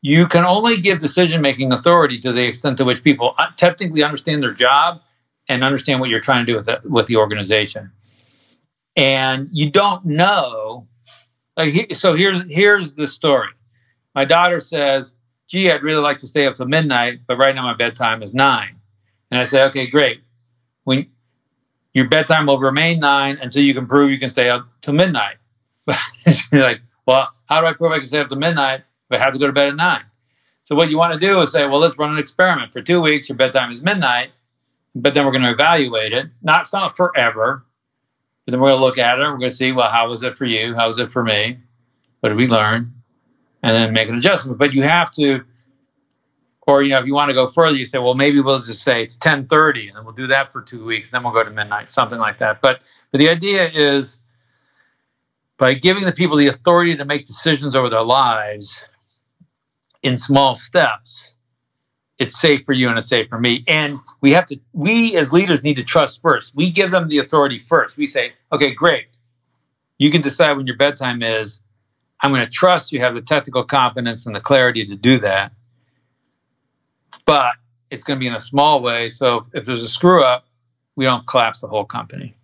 you 0.01 0.27
can 0.27 0.45
only 0.45 0.77
give 0.77 0.99
decision 0.99 1.41
making 1.41 1.73
authority 1.73 2.19
to 2.19 2.31
the 2.31 2.45
extent 2.45 2.77
to 2.77 2.85
which 2.85 3.03
people 3.03 3.33
uh, 3.39 3.47
technically 3.57 4.03
understand 4.03 4.43
their 4.43 4.53
job 4.53 5.01
and 5.49 5.63
understand 5.63 5.99
what 5.99 6.09
you're 6.09 6.21
trying 6.21 6.45
to 6.45 6.53
do 6.53 6.57
with, 6.57 6.69
it, 6.69 6.85
with 6.85 7.07
the 7.07 7.15
organization. 7.15 7.91
And 8.95 9.49
you 9.51 9.71
don't 9.71 10.05
know. 10.05 10.87
Like, 11.55 11.95
so 11.95 12.13
here's 12.13 12.49
here's 12.51 12.93
the 12.93 13.07
story. 13.07 13.49
My 14.13 14.25
daughter 14.25 14.59
says, 14.59 15.15
gee, 15.47 15.71
I'd 15.71 15.81
really 15.81 16.01
like 16.01 16.19
to 16.19 16.27
stay 16.27 16.45
up 16.45 16.55
till 16.55 16.67
midnight, 16.67 17.21
but 17.27 17.37
right 17.37 17.55
now 17.55 17.63
my 17.63 17.73
bedtime 17.73 18.21
is 18.21 18.33
nine. 18.33 18.75
And 19.31 19.39
I 19.39 19.45
say, 19.45 19.63
okay, 19.63 19.87
great. 19.87 20.21
When 20.83 21.07
your 21.97 22.07
bedtime 22.07 22.45
will 22.45 22.59
remain 22.59 22.99
nine 22.99 23.37
until 23.41 23.63
you 23.63 23.73
can 23.73 23.87
prove 23.87 24.11
you 24.11 24.19
can 24.19 24.29
stay 24.29 24.49
up 24.49 24.67
till 24.81 24.93
midnight. 24.93 25.37
you're 26.51 26.61
like, 26.61 26.81
well, 27.05 27.29
how 27.45 27.61
do 27.61 27.67
I 27.67 27.73
prove 27.73 27.91
I 27.91 27.97
can 27.97 28.05
stay 28.05 28.19
up 28.19 28.29
till 28.29 28.37
midnight 28.37 28.81
if 29.09 29.19
I 29.19 29.23
have 29.23 29.33
to 29.33 29.39
go 29.39 29.47
to 29.47 29.53
bed 29.53 29.69
at 29.69 29.75
nine? 29.75 30.03
So 30.63 30.75
what 30.75 30.89
you 30.89 30.97
want 30.97 31.13
to 31.13 31.19
do 31.19 31.39
is 31.39 31.51
say, 31.51 31.65
well, 31.65 31.79
let's 31.79 31.97
run 31.97 32.11
an 32.11 32.17
experiment. 32.17 32.73
For 32.73 32.81
two 32.81 33.01
weeks, 33.01 33.29
your 33.29 33.37
bedtime 33.37 33.71
is 33.71 33.81
midnight, 33.81 34.31
but 34.95 35.13
then 35.13 35.25
we're 35.25 35.31
going 35.31 35.43
to 35.43 35.51
evaluate 35.51 36.13
it. 36.13 36.27
Not 36.41 36.61
it's 36.61 36.73
not 36.73 36.95
forever, 36.95 37.65
but 38.45 38.51
then 38.51 38.59
we're 38.59 38.69
going 38.69 38.79
to 38.79 38.85
look 38.85 38.97
at 38.97 39.19
it. 39.19 39.23
We're 39.23 39.37
going 39.37 39.49
to 39.49 39.55
see, 39.55 39.71
well, 39.71 39.89
how 39.89 40.09
was 40.09 40.23
it 40.23 40.37
for 40.37 40.45
you? 40.45 40.75
How 40.75 40.87
was 40.87 40.99
it 40.99 41.11
for 41.11 41.23
me? 41.23 41.59
What 42.19 42.29
did 42.29 42.37
we 42.37 42.47
learn? 42.47 42.93
and 43.63 43.75
then 43.75 43.93
make 43.93 44.09
an 44.09 44.15
adjustment. 44.15 44.57
But 44.57 44.73
you 44.73 44.83
have 44.83 45.11
to, 45.11 45.43
or 46.67 46.83
you 46.83 46.91
know, 46.91 46.99
if 46.99 47.05
you 47.05 47.13
want 47.13 47.29
to 47.29 47.33
go 47.33 47.47
further, 47.47 47.75
you 47.75 47.85
say, 47.85 47.97
well, 47.97 48.13
maybe 48.13 48.39
we'll 48.41 48.59
just 48.59 48.83
say 48.83 49.01
it's 49.01 49.17
10:30, 49.17 49.87
and 49.87 49.97
then 49.97 50.05
we'll 50.05 50.13
do 50.13 50.27
that 50.27 50.51
for 50.51 50.61
two 50.61 50.85
weeks, 50.85 51.11
and 51.11 51.17
then 51.17 51.23
we'll 51.23 51.33
go 51.33 51.43
to 51.47 51.51
midnight, 51.55 51.91
something 51.91 52.19
like 52.19 52.39
that. 52.39 52.61
But 52.61 52.81
but 53.11 53.17
the 53.17 53.29
idea 53.29 53.69
is 53.73 54.17
by 55.57 55.73
giving 55.73 56.03
the 56.05 56.11
people 56.11 56.37
the 56.37 56.47
authority 56.47 56.95
to 56.95 57.05
make 57.05 57.25
decisions 57.25 57.75
over 57.75 57.89
their 57.89 58.03
lives 58.03 58.81
in 60.03 60.17
small 60.17 60.53
steps 60.53 61.33
it's 62.17 62.39
safe 62.39 62.65
for 62.65 62.73
you 62.73 62.89
and 62.89 62.97
it's 62.97 63.09
safe 63.09 63.29
for 63.29 63.37
me. 63.37 63.63
And 63.67 63.99
we 64.21 64.31
have 64.31 64.45
to 64.47 64.59
we 64.73 65.15
as 65.15 65.31
leaders 65.31 65.63
need 65.63 65.75
to 65.75 65.83
trust 65.83 66.21
first. 66.21 66.53
We 66.55 66.71
give 66.71 66.91
them 66.91 67.07
the 67.09 67.19
authority 67.19 67.59
first. 67.59 67.97
We 67.97 68.05
say 68.05 68.33
okay 68.51 68.73
great. 68.73 69.07
You 69.97 70.11
can 70.11 70.21
decide 70.21 70.57
when 70.57 70.67
your 70.67 70.77
bedtime 70.77 71.21
is. 71.21 71.61
I'm 72.19 72.31
going 72.31 72.43
to 72.43 72.49
trust 72.51 72.91
you 72.91 72.99
have 73.01 73.13
the 73.13 73.21
technical 73.21 73.63
competence 73.63 74.25
and 74.25 74.35
the 74.35 74.41
clarity 74.41 74.87
to 74.87 74.95
do 74.95 75.19
that. 75.19 75.51
But 77.27 77.53
it's 77.91 78.03
going 78.03 78.17
to 78.17 78.19
be 78.19 78.27
in 78.27 78.33
a 78.33 78.39
small 78.39 78.81
way. 78.81 79.11
So 79.11 79.45
if 79.53 79.65
there's 79.65 79.83
a 79.83 79.87
screw 79.87 80.23
up, 80.23 80.47
we 80.95 81.05
don't 81.05 81.27
collapse 81.27 81.59
the 81.59 81.67
whole 81.67 81.85
company. 81.85 82.35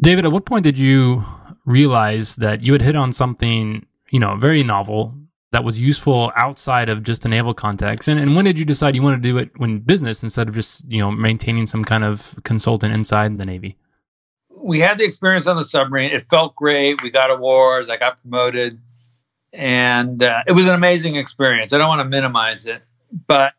David, 0.00 0.24
at 0.24 0.30
what 0.30 0.46
point 0.46 0.62
did 0.62 0.78
you 0.78 1.24
realize 1.66 2.36
that 2.36 2.62
you 2.62 2.72
had 2.72 2.82
hit 2.82 2.94
on 2.94 3.12
something, 3.12 3.84
you 4.10 4.20
know, 4.20 4.36
very 4.36 4.62
novel 4.62 5.14
that 5.52 5.64
was 5.64 5.80
useful 5.80 6.30
outside 6.36 6.88
of 6.88 7.02
just 7.02 7.22
the 7.22 7.28
naval 7.28 7.52
context? 7.52 8.08
And, 8.08 8.20
and 8.20 8.36
when 8.36 8.44
did 8.44 8.58
you 8.58 8.64
decide 8.64 8.94
you 8.94 9.02
want 9.02 9.20
to 9.20 9.28
do 9.28 9.36
it 9.38 9.50
when 9.56 9.80
business 9.80 10.22
instead 10.22 10.48
of 10.48 10.54
just, 10.54 10.84
you 10.88 10.98
know, 10.98 11.10
maintaining 11.10 11.66
some 11.66 11.84
kind 11.84 12.04
of 12.04 12.36
consultant 12.44 12.94
inside 12.94 13.36
the 13.36 13.44
Navy? 13.44 13.76
We 14.48 14.78
had 14.78 14.98
the 14.98 15.04
experience 15.04 15.46
on 15.46 15.56
the 15.56 15.64
submarine. 15.64 16.12
It 16.12 16.22
felt 16.30 16.54
great. 16.54 17.02
We 17.02 17.10
got 17.10 17.30
awards. 17.30 17.88
I 17.88 17.96
got 17.96 18.20
promoted 18.20 18.78
and 19.52 20.22
uh, 20.22 20.42
it 20.46 20.52
was 20.52 20.66
an 20.66 20.74
amazing 20.74 21.16
experience. 21.16 21.72
I 21.72 21.78
don't 21.78 21.88
want 21.88 22.00
to 22.00 22.08
minimize 22.08 22.66
it, 22.66 22.82
but 23.26 23.54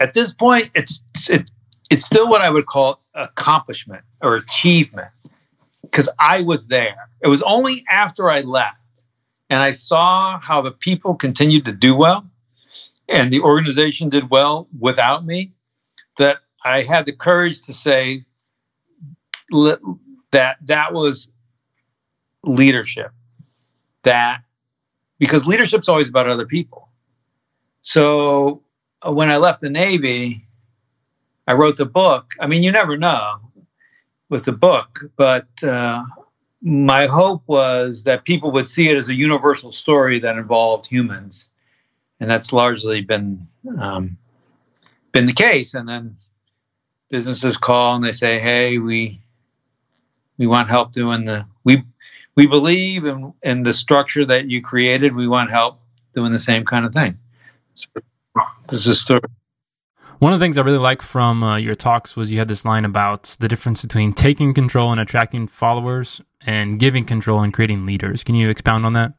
at 0.00 0.14
this 0.14 0.32
point, 0.32 0.70
it's 0.74 1.04
it, 1.30 1.50
it's 1.90 2.04
still 2.04 2.28
what 2.28 2.40
I 2.40 2.50
would 2.50 2.66
call 2.66 2.98
accomplishment 3.14 4.04
or 4.20 4.36
achievement 4.36 5.08
because 5.82 6.08
I 6.18 6.40
was 6.40 6.68
there. 6.68 7.08
It 7.20 7.28
was 7.28 7.42
only 7.42 7.84
after 7.88 8.30
I 8.30 8.40
left 8.40 8.78
and 9.50 9.60
I 9.60 9.72
saw 9.72 10.38
how 10.38 10.62
the 10.62 10.70
people 10.70 11.14
continued 11.14 11.66
to 11.66 11.72
do 11.72 11.94
well 11.94 12.26
and 13.08 13.32
the 13.32 13.40
organization 13.40 14.08
did 14.08 14.30
well 14.30 14.68
without 14.78 15.26
me 15.26 15.52
that 16.18 16.38
I 16.64 16.82
had 16.82 17.04
the 17.04 17.12
courage 17.12 17.62
to 17.66 17.74
say 17.74 18.24
that 19.50 20.56
that 20.62 20.92
was 20.94 21.30
leadership 22.42 23.12
that 24.02 24.42
because 25.18 25.46
leadership's 25.46 25.88
always 25.88 26.08
about 26.08 26.28
other 26.28 26.46
people. 26.46 26.88
So 27.82 28.62
when 29.04 29.30
I 29.30 29.36
left 29.36 29.60
the 29.60 29.70
Navy, 29.70 30.46
I 31.46 31.54
wrote 31.54 31.76
the 31.76 31.86
book. 31.86 32.34
I 32.40 32.46
mean, 32.46 32.62
you 32.62 32.72
never 32.72 32.96
know 32.96 33.40
with 34.28 34.44
the 34.44 34.52
book, 34.52 35.00
but 35.16 35.48
uh, 35.62 36.04
my 36.62 37.06
hope 37.06 37.42
was 37.46 38.04
that 38.04 38.24
people 38.24 38.52
would 38.52 38.68
see 38.68 38.88
it 38.88 38.96
as 38.96 39.08
a 39.08 39.14
universal 39.14 39.72
story 39.72 40.18
that 40.20 40.36
involved 40.36 40.86
humans, 40.86 41.48
and 42.20 42.30
that's 42.30 42.52
largely 42.52 43.00
been 43.00 43.46
um, 43.78 44.16
been 45.12 45.26
the 45.26 45.32
case. 45.32 45.74
And 45.74 45.88
then 45.88 46.16
businesses 47.10 47.56
call 47.56 47.96
and 47.96 48.04
they 48.04 48.12
say, 48.12 48.38
"Hey, 48.38 48.78
we 48.78 49.20
we 50.38 50.46
want 50.46 50.70
help 50.70 50.92
doing 50.92 51.24
the 51.24 51.46
we 51.64 51.82
we 52.34 52.46
believe 52.46 53.04
in, 53.04 53.34
in 53.42 53.62
the 53.62 53.74
structure 53.74 54.24
that 54.24 54.48
you 54.48 54.62
created. 54.62 55.14
We 55.14 55.28
want 55.28 55.50
help 55.50 55.80
doing 56.14 56.32
the 56.32 56.40
same 56.40 56.64
kind 56.64 56.86
of 56.86 56.92
thing. 56.92 57.18
So, 57.74 57.88
this 58.68 58.80
is 58.80 58.86
a 58.86 58.94
story. 58.94 59.20
One 60.18 60.32
of 60.32 60.38
the 60.38 60.44
things 60.44 60.56
I 60.56 60.62
really 60.62 60.78
like 60.78 61.02
from 61.02 61.42
uh, 61.42 61.56
your 61.56 61.74
talks 61.74 62.14
was 62.14 62.30
you 62.30 62.38
had 62.38 62.46
this 62.46 62.64
line 62.64 62.84
about 62.84 63.36
the 63.40 63.48
difference 63.48 63.82
between 63.82 64.12
taking 64.12 64.54
control 64.54 64.92
and 64.92 65.00
attracting 65.00 65.48
followers 65.48 66.20
and 66.46 66.78
giving 66.78 67.04
control 67.04 67.40
and 67.40 67.52
creating 67.52 67.86
leaders. 67.86 68.22
Can 68.22 68.36
you 68.36 68.48
expound 68.48 68.86
on 68.86 68.92
that? 68.92 69.14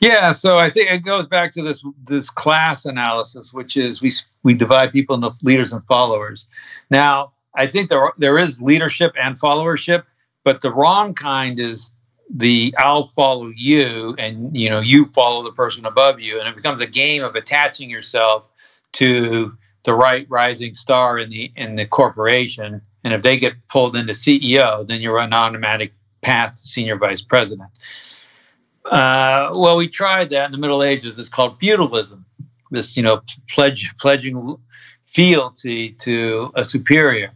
Yeah, 0.00 0.32
so 0.32 0.58
I 0.58 0.70
think 0.70 0.90
it 0.90 0.98
goes 0.98 1.26
back 1.26 1.52
to 1.52 1.62
this 1.62 1.82
this 2.04 2.30
class 2.30 2.84
analysis, 2.84 3.52
which 3.52 3.76
is 3.76 4.02
we 4.02 4.12
we 4.42 4.54
divide 4.54 4.92
people 4.92 5.16
into 5.16 5.32
leaders 5.42 5.72
and 5.72 5.84
followers. 5.86 6.46
Now, 6.90 7.32
I 7.56 7.66
think 7.66 7.88
there 7.88 8.12
there 8.18 8.38
is 8.38 8.60
leadership 8.60 9.14
and 9.20 9.38
followership, 9.40 10.04
but 10.44 10.60
the 10.60 10.72
wrong 10.72 11.14
kind 11.14 11.58
is 11.58 11.90
the 12.32 12.74
I'll 12.78 13.06
follow 13.08 13.50
you 13.54 14.14
and 14.18 14.56
you 14.56 14.70
know 14.70 14.80
you 14.80 15.06
follow 15.06 15.42
the 15.42 15.52
person 15.52 15.84
above 15.84 16.20
you 16.20 16.38
and 16.38 16.48
it 16.48 16.56
becomes 16.56 16.80
a 16.80 16.86
game 16.86 17.22
of 17.22 17.34
attaching 17.34 17.90
yourself 17.90 18.44
to 18.94 19.56
the 19.84 19.94
right 19.94 20.26
rising 20.28 20.74
star 20.74 21.18
in 21.18 21.30
the 21.30 21.52
in 21.56 21.76
the 21.76 21.86
corporation 21.86 22.82
and 23.04 23.14
if 23.14 23.22
they 23.22 23.38
get 23.38 23.54
pulled 23.68 23.94
into 23.96 24.12
CEO 24.12 24.86
then 24.86 25.00
you're 25.00 25.18
on 25.18 25.26
an 25.26 25.34
automatic 25.34 25.92
path 26.24 26.52
to 26.52 26.66
senior 26.66 26.96
vice 26.96 27.22
president. 27.22 27.70
Uh, 28.84 29.52
well, 29.54 29.76
we 29.76 29.88
tried 29.88 30.30
that 30.30 30.46
in 30.46 30.52
the 30.52 30.58
Middle 30.58 30.82
Ages. 30.82 31.18
It's 31.18 31.28
called 31.28 31.58
feudalism. 31.58 32.26
This, 32.70 32.96
you 32.96 33.02
know, 33.02 33.22
pledge 33.48 33.96
pledging 33.98 34.56
fealty 35.06 35.92
to 36.00 36.50
a 36.54 36.64
superior. 36.64 37.30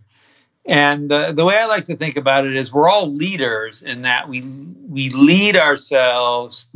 And 0.67 1.11
uh, 1.11 1.33
the 1.33 1.45
way 1.45 1.57
I 1.57 1.67
like 1.67 1.85
to 1.85 1.97
think 1.97 2.17
about 2.17 2.47
it 2.47 2.57
is 2.57 2.73
we're 2.73 2.89
all 2.89 3.09
leaders 3.09 3.83
in 3.83 4.03
that 4.03 4.29
we 4.29 4.43
we 4.89 5.11
lead 5.11 5.57
ourselves 5.57 6.67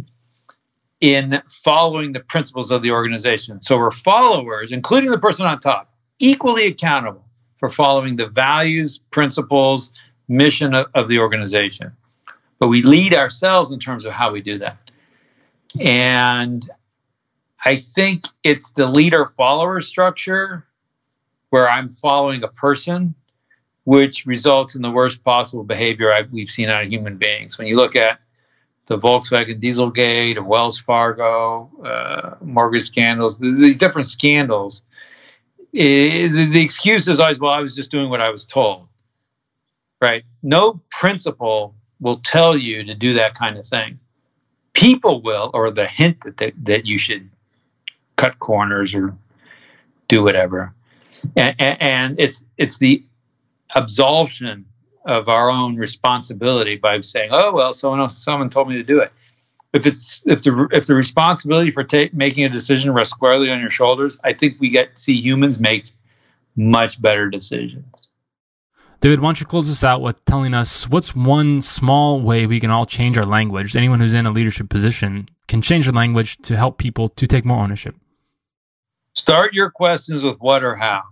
in 1.02 1.42
following 1.50 2.12
the 2.12 2.20
principles 2.20 2.70
of 2.70 2.80
the 2.80 2.92
organization. 2.92 3.60
So 3.60 3.76
we're 3.76 3.90
followers, 3.90 4.70
including 4.70 5.10
the 5.10 5.18
person 5.18 5.44
on 5.44 5.58
top, 5.58 5.92
equally 6.20 6.66
accountable 6.66 7.24
for 7.58 7.70
following 7.70 8.16
the 8.16 8.28
values, 8.28 8.98
principles, 9.10 9.90
mission 10.28 10.74
of, 10.74 10.86
of 10.94 11.08
the 11.08 11.18
organization. 11.18 11.90
But 12.60 12.68
we 12.68 12.82
lead 12.82 13.14
ourselves 13.14 13.72
in 13.72 13.80
terms 13.80 14.06
of 14.06 14.12
how 14.12 14.30
we 14.30 14.40
do 14.40 14.58
that. 14.58 14.78
And 15.80 16.68
I 17.64 17.76
think 17.76 18.26
it's 18.44 18.70
the 18.70 18.86
leader 18.86 19.26
follower 19.26 19.80
structure 19.80 20.64
where 21.50 21.68
I'm 21.68 21.90
following 21.90 22.44
a 22.44 22.48
person 22.48 23.16
which 23.84 24.24
results 24.24 24.76
in 24.76 24.82
the 24.82 24.90
worst 24.90 25.24
possible 25.24 25.64
behavior 25.64 26.12
I've, 26.12 26.30
we've 26.30 26.50
seen 26.50 26.68
out 26.68 26.84
of 26.84 26.92
human 26.92 27.16
beings. 27.16 27.58
When 27.58 27.66
you 27.66 27.74
look 27.74 27.96
at 27.96 28.20
the 28.86 28.98
Volkswagen 28.98 29.60
Dieselgate 29.60 30.36
or 30.36 30.42
Wells 30.42 30.78
Fargo 30.78 31.70
uh, 31.84 32.34
mortgage 32.40 32.84
scandals, 32.84 33.38
these 33.38 33.78
different 33.78 34.08
scandals, 34.08 34.82
it, 35.72 36.32
the, 36.32 36.50
the 36.50 36.62
excuse 36.62 37.08
is 37.08 37.20
always, 37.20 37.38
well, 37.38 37.52
I 37.52 37.60
was 37.60 37.74
just 37.74 37.90
doing 37.90 38.10
what 38.10 38.20
I 38.20 38.30
was 38.30 38.44
told. 38.44 38.88
Right? 40.00 40.24
No 40.42 40.80
principle 40.90 41.74
will 42.00 42.18
tell 42.18 42.56
you 42.56 42.84
to 42.84 42.94
do 42.94 43.14
that 43.14 43.34
kind 43.34 43.56
of 43.56 43.64
thing. 43.64 44.00
People 44.72 45.22
will, 45.22 45.50
or 45.54 45.70
the 45.70 45.86
hint 45.86 46.22
that, 46.24 46.38
that, 46.38 46.52
that 46.64 46.86
you 46.86 46.98
should 46.98 47.30
cut 48.16 48.38
corners 48.38 48.94
or 48.94 49.16
do 50.08 50.22
whatever. 50.22 50.74
And, 51.36 51.54
and 51.60 52.20
it's 52.20 52.44
it's 52.58 52.78
the 52.78 53.04
absolution 53.74 54.66
of 55.04 55.28
our 55.28 55.50
own 55.50 55.76
responsibility 55.76 56.76
by 56.76 57.00
saying, 57.00 57.30
"Oh 57.32 57.52
well, 57.52 57.72
someone 57.72 58.00
else, 58.00 58.16
someone 58.16 58.50
told 58.50 58.68
me 58.68 58.74
to 58.76 58.82
do 58.82 59.00
it." 59.00 59.12
If 59.72 59.86
it's 59.86 60.22
if 60.26 60.42
the 60.42 60.68
if 60.72 60.86
the 60.86 60.94
responsibility 60.94 61.70
for 61.70 61.84
ta- 61.84 62.10
making 62.12 62.44
a 62.44 62.48
decision 62.48 62.92
rests 62.92 63.14
squarely 63.14 63.50
on 63.50 63.60
your 63.60 63.70
shoulders, 63.70 64.18
I 64.24 64.32
think 64.32 64.60
we 64.60 64.68
get 64.68 64.98
see 64.98 65.14
humans 65.14 65.58
make 65.58 65.90
much 66.56 67.00
better 67.00 67.30
decisions. 67.30 67.84
David, 69.00 69.18
why 69.18 69.28
don't 69.28 69.40
you 69.40 69.46
close 69.46 69.66
this 69.66 69.82
out 69.82 70.00
with 70.00 70.24
telling 70.26 70.54
us 70.54 70.88
what's 70.88 71.12
one 71.12 71.60
small 71.60 72.20
way 72.20 72.46
we 72.46 72.60
can 72.60 72.70
all 72.70 72.86
change 72.86 73.18
our 73.18 73.24
language? 73.24 73.74
Anyone 73.74 73.98
who's 73.98 74.14
in 74.14 74.26
a 74.26 74.30
leadership 74.30 74.68
position 74.68 75.26
can 75.48 75.60
change 75.60 75.86
their 75.86 75.92
language 75.92 76.36
to 76.42 76.56
help 76.56 76.78
people 76.78 77.08
to 77.08 77.26
take 77.26 77.44
more 77.44 77.60
ownership. 77.60 77.96
Start 79.14 79.54
your 79.54 79.70
questions 79.70 80.22
with 80.22 80.38
what 80.38 80.62
or 80.62 80.76
how. 80.76 81.02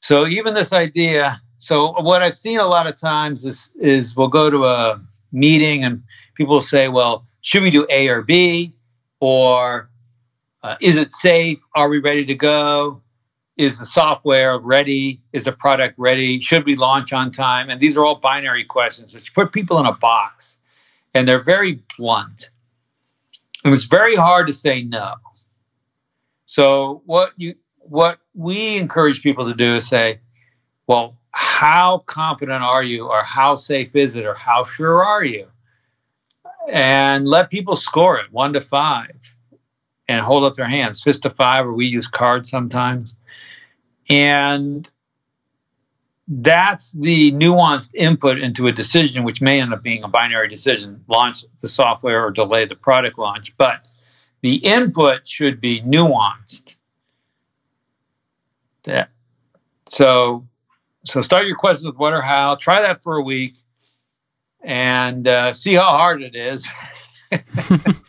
So 0.00 0.26
even 0.28 0.54
this 0.54 0.72
idea, 0.72 1.34
so 1.60 1.92
what 2.00 2.22
I've 2.22 2.34
seen 2.34 2.58
a 2.58 2.66
lot 2.66 2.86
of 2.86 2.98
times 2.98 3.44
is 3.44 3.68
is 3.78 4.16
we'll 4.16 4.28
go 4.28 4.48
to 4.48 4.64
a 4.64 5.00
meeting 5.30 5.84
and 5.84 6.02
people 6.34 6.54
will 6.54 6.62
say, 6.62 6.88
well, 6.88 7.26
should 7.42 7.62
we 7.62 7.70
do 7.70 7.86
A 7.90 8.08
or 8.08 8.22
B? 8.22 8.72
Or 9.20 9.90
uh, 10.62 10.76
is 10.80 10.96
it 10.96 11.12
safe? 11.12 11.58
Are 11.74 11.90
we 11.90 11.98
ready 11.98 12.24
to 12.24 12.34
go? 12.34 13.02
Is 13.58 13.78
the 13.78 13.84
software 13.84 14.58
ready? 14.58 15.20
Is 15.34 15.44
the 15.44 15.52
product 15.52 15.98
ready? 15.98 16.40
Should 16.40 16.64
we 16.64 16.76
launch 16.76 17.12
on 17.12 17.30
time? 17.30 17.68
And 17.68 17.78
these 17.78 17.98
are 17.98 18.06
all 18.06 18.14
binary 18.14 18.64
questions, 18.64 19.12
which 19.12 19.34
put 19.34 19.52
people 19.52 19.78
in 19.80 19.84
a 19.84 19.92
box. 19.92 20.56
And 21.12 21.28
they're 21.28 21.44
very 21.44 21.82
blunt. 21.98 22.48
It 23.66 23.68
was 23.68 23.84
very 23.84 24.16
hard 24.16 24.46
to 24.46 24.54
say 24.54 24.82
no. 24.82 25.16
So 26.46 27.02
what 27.04 27.32
you 27.36 27.56
what 27.76 28.18
we 28.32 28.78
encourage 28.78 29.22
people 29.22 29.46
to 29.48 29.54
do 29.54 29.74
is 29.74 29.86
say, 29.86 30.20
well, 30.86 31.19
how 31.32 31.98
confident 32.06 32.62
are 32.62 32.82
you 32.82 33.06
or 33.08 33.22
how 33.22 33.54
safe 33.54 33.94
is 33.94 34.16
it 34.16 34.26
or 34.26 34.34
how 34.34 34.64
sure 34.64 35.04
are 35.04 35.24
you? 35.24 35.46
And 36.68 37.26
let 37.26 37.50
people 37.50 37.76
score 37.76 38.18
it 38.18 38.32
one 38.32 38.52
to 38.54 38.60
five 38.60 39.16
and 40.08 40.20
hold 40.20 40.44
up 40.44 40.54
their 40.54 40.68
hands, 40.68 41.02
fist 41.02 41.22
to 41.22 41.30
five, 41.30 41.66
or 41.66 41.72
we 41.72 41.86
use 41.86 42.08
cards 42.08 42.50
sometimes. 42.50 43.16
And 44.08 44.88
that's 46.26 46.92
the 46.92 47.32
nuanced 47.32 47.94
input 47.94 48.38
into 48.38 48.66
a 48.66 48.72
decision, 48.72 49.24
which 49.24 49.40
may 49.40 49.60
end 49.60 49.72
up 49.72 49.82
being 49.82 50.02
a 50.02 50.08
binary 50.08 50.48
decision 50.48 51.04
launch 51.08 51.44
the 51.60 51.68
software 51.68 52.24
or 52.24 52.30
delay 52.30 52.64
the 52.64 52.76
product 52.76 53.18
launch. 53.18 53.56
But 53.56 53.84
the 54.40 54.56
input 54.56 55.28
should 55.28 55.60
be 55.60 55.82
nuanced. 55.82 56.76
Yeah. 58.84 59.06
So, 59.88 60.46
so 61.04 61.22
start 61.22 61.46
your 61.46 61.56
questions 61.56 61.86
with 61.86 61.96
what 61.96 62.12
or 62.12 62.22
how. 62.22 62.56
Try 62.56 62.82
that 62.82 63.02
for 63.02 63.16
a 63.16 63.22
week, 63.22 63.56
and 64.62 65.26
uh, 65.26 65.52
see 65.52 65.74
how 65.74 65.88
hard 65.88 66.22
it 66.22 66.34
is, 66.34 66.68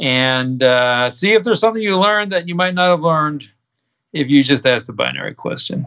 and 0.00 0.62
uh, 0.62 1.10
see 1.10 1.32
if 1.32 1.44
there's 1.44 1.60
something 1.60 1.82
you 1.82 1.98
learned 1.98 2.32
that 2.32 2.48
you 2.48 2.54
might 2.54 2.74
not 2.74 2.90
have 2.90 3.00
learned 3.00 3.48
if 4.12 4.28
you 4.28 4.42
just 4.42 4.66
asked 4.66 4.88
a 4.88 4.92
binary 4.92 5.34
question. 5.34 5.86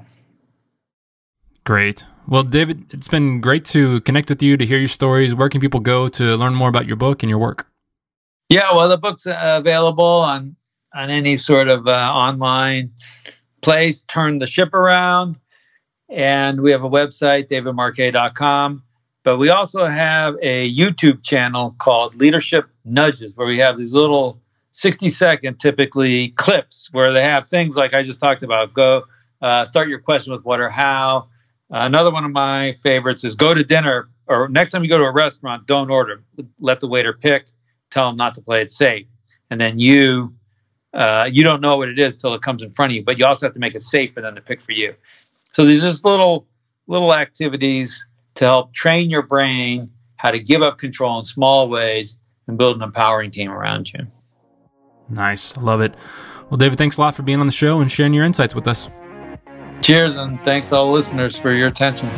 Great. 1.63 2.05
Well, 2.27 2.43
David, 2.43 2.93
it's 2.93 3.07
been 3.07 3.41
great 3.41 3.65
to 3.65 4.01
connect 4.01 4.29
with 4.29 4.41
you 4.41 4.57
to 4.57 4.65
hear 4.65 4.77
your 4.77 4.87
stories. 4.87 5.35
Where 5.35 5.49
can 5.49 5.59
people 5.59 5.79
go 5.79 6.07
to 6.09 6.35
learn 6.35 6.55
more 6.55 6.69
about 6.69 6.87
your 6.87 6.95
book 6.95 7.23
and 7.23 7.29
your 7.29 7.39
work? 7.39 7.67
Yeah, 8.49 8.73
well, 8.75 8.89
the 8.89 8.97
book's 8.97 9.27
uh, 9.27 9.35
available 9.39 10.03
on 10.05 10.55
on 10.93 11.09
any 11.09 11.37
sort 11.37 11.69
of 11.69 11.87
uh, 11.87 12.11
online 12.13 12.91
place. 13.61 14.01
Turn 14.03 14.39
the 14.39 14.47
ship 14.47 14.73
around, 14.73 15.37
and 16.11 16.61
we 16.61 16.71
have 16.71 16.83
a 16.83 16.89
website, 16.89 17.47
davidmarquet.com. 17.47 18.83
But 19.23 19.37
we 19.37 19.49
also 19.49 19.85
have 19.85 20.35
a 20.41 20.69
YouTube 20.73 21.23
channel 21.23 21.75
called 21.77 22.15
Leadership 22.15 22.65
Nudges, 22.83 23.35
where 23.35 23.47
we 23.47 23.59
have 23.59 23.77
these 23.77 23.93
little 23.93 24.41
60 24.71 25.09
second, 25.09 25.59
typically 25.59 26.29
clips, 26.29 26.89
where 26.91 27.13
they 27.13 27.23
have 27.23 27.47
things 27.47 27.77
like 27.77 27.93
I 27.93 28.03
just 28.03 28.19
talked 28.19 28.43
about. 28.43 28.73
Go 28.73 29.03
uh, 29.41 29.65
start 29.65 29.89
your 29.89 29.99
question 29.99 30.33
with 30.33 30.43
what 30.43 30.59
or 30.59 30.69
how. 30.69 31.29
Uh, 31.71 31.85
another 31.85 32.11
one 32.11 32.25
of 32.25 32.31
my 32.31 32.73
favorites 32.81 33.23
is 33.23 33.35
go 33.35 33.53
to 33.53 33.63
dinner, 33.63 34.09
or 34.27 34.49
next 34.49 34.71
time 34.71 34.83
you 34.83 34.89
go 34.89 34.97
to 34.97 35.03
a 35.03 35.11
restaurant, 35.11 35.67
don't 35.67 35.89
order. 35.89 36.23
Let 36.59 36.79
the 36.79 36.87
waiter 36.87 37.13
pick 37.13 37.45
tell 37.89 38.09
them 38.09 38.17
not 38.17 38.35
to 38.35 38.41
play 38.41 38.61
it 38.61 38.71
safe, 38.71 39.07
and 39.49 39.61
then 39.61 39.79
you 39.79 40.33
uh, 40.93 41.29
you 41.31 41.43
don't 41.43 41.61
know 41.61 41.77
what 41.77 41.89
it 41.89 41.99
is 41.99 42.17
till 42.17 42.33
it 42.33 42.41
comes 42.41 42.63
in 42.63 42.71
front 42.71 42.91
of 42.91 42.95
you. 42.95 43.03
But 43.03 43.19
you 43.19 43.25
also 43.25 43.45
have 43.45 43.53
to 43.53 43.59
make 43.59 43.75
it 43.75 43.83
safe 43.83 44.13
for 44.13 44.21
them 44.21 44.35
to 44.35 44.41
pick 44.41 44.61
for 44.61 44.73
you. 44.73 44.95
So 45.53 45.65
these 45.65 45.81
just 45.81 46.05
little 46.05 46.47
little 46.87 47.13
activities 47.13 48.05
to 48.35 48.45
help 48.45 48.73
train 48.73 49.09
your 49.09 49.21
brain 49.21 49.91
how 50.15 50.31
to 50.31 50.39
give 50.39 50.61
up 50.61 50.77
control 50.77 51.19
in 51.19 51.25
small 51.25 51.69
ways 51.69 52.17
and 52.47 52.57
build 52.57 52.75
an 52.77 52.83
empowering 52.83 53.31
team 53.31 53.51
around 53.51 53.91
you. 53.91 54.07
Nice, 55.09 55.57
I 55.57 55.61
love 55.61 55.81
it. 55.81 55.93
Well, 56.49 56.57
David, 56.57 56.77
thanks 56.77 56.97
a 56.97 57.01
lot 57.01 57.15
for 57.15 57.23
being 57.23 57.39
on 57.39 57.47
the 57.47 57.51
show 57.51 57.81
and 57.81 57.91
sharing 57.91 58.13
your 58.13 58.25
insights 58.25 58.53
with 58.53 58.67
us. 58.67 58.87
Cheers, 59.81 60.15
and 60.15 60.41
thanks 60.43 60.71
all 60.71 60.91
listeners 60.91 61.37
for 61.37 61.53
your 61.53 61.67
attention. 61.67 62.09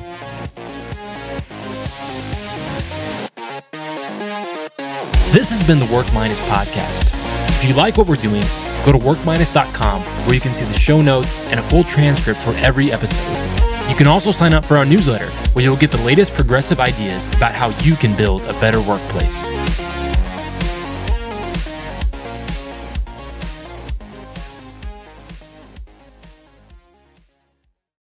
This 5.32 5.50
has 5.50 5.64
been 5.66 5.80
the 5.80 5.90
Work 5.92 6.12
Minus 6.14 6.40
podcast. 6.42 7.23
If 7.64 7.70
you 7.70 7.76
like 7.76 7.98
what 7.98 8.08
we're 8.08 8.18
doing, 8.18 8.42
go 8.86 8.92
to 8.92 8.98
workminus.com 8.98 10.02
where 10.02 10.36
you 10.36 10.42
can 10.42 10.54
see 10.54 10.66
the 10.66 10.78
show 10.78 11.00
notes 11.00 11.50
and 11.50 11.62
a 11.62 11.64
full 11.64 11.86
transcript 11.86 12.42
for 12.42 12.52
every 12.58 12.92
episode. 12.92 13.90
You 13.90 13.96
can 13.96 14.06
also 14.06 14.32
sign 14.32 14.54
up 14.54 14.66
for 14.66 14.76
our 14.76 14.84
newsletter 14.84 15.30
where 15.54 15.64
you'll 15.64 15.78
get 15.78 15.90
the 15.90 16.04
latest 16.04 16.34
progressive 16.34 16.82
ideas 16.82 17.34
about 17.34 17.54
how 17.54 17.70
you 17.80 17.96
can 17.96 18.18
build 18.18 18.42
a 18.42 18.54
better 18.60 18.82
workplace. 18.82 19.34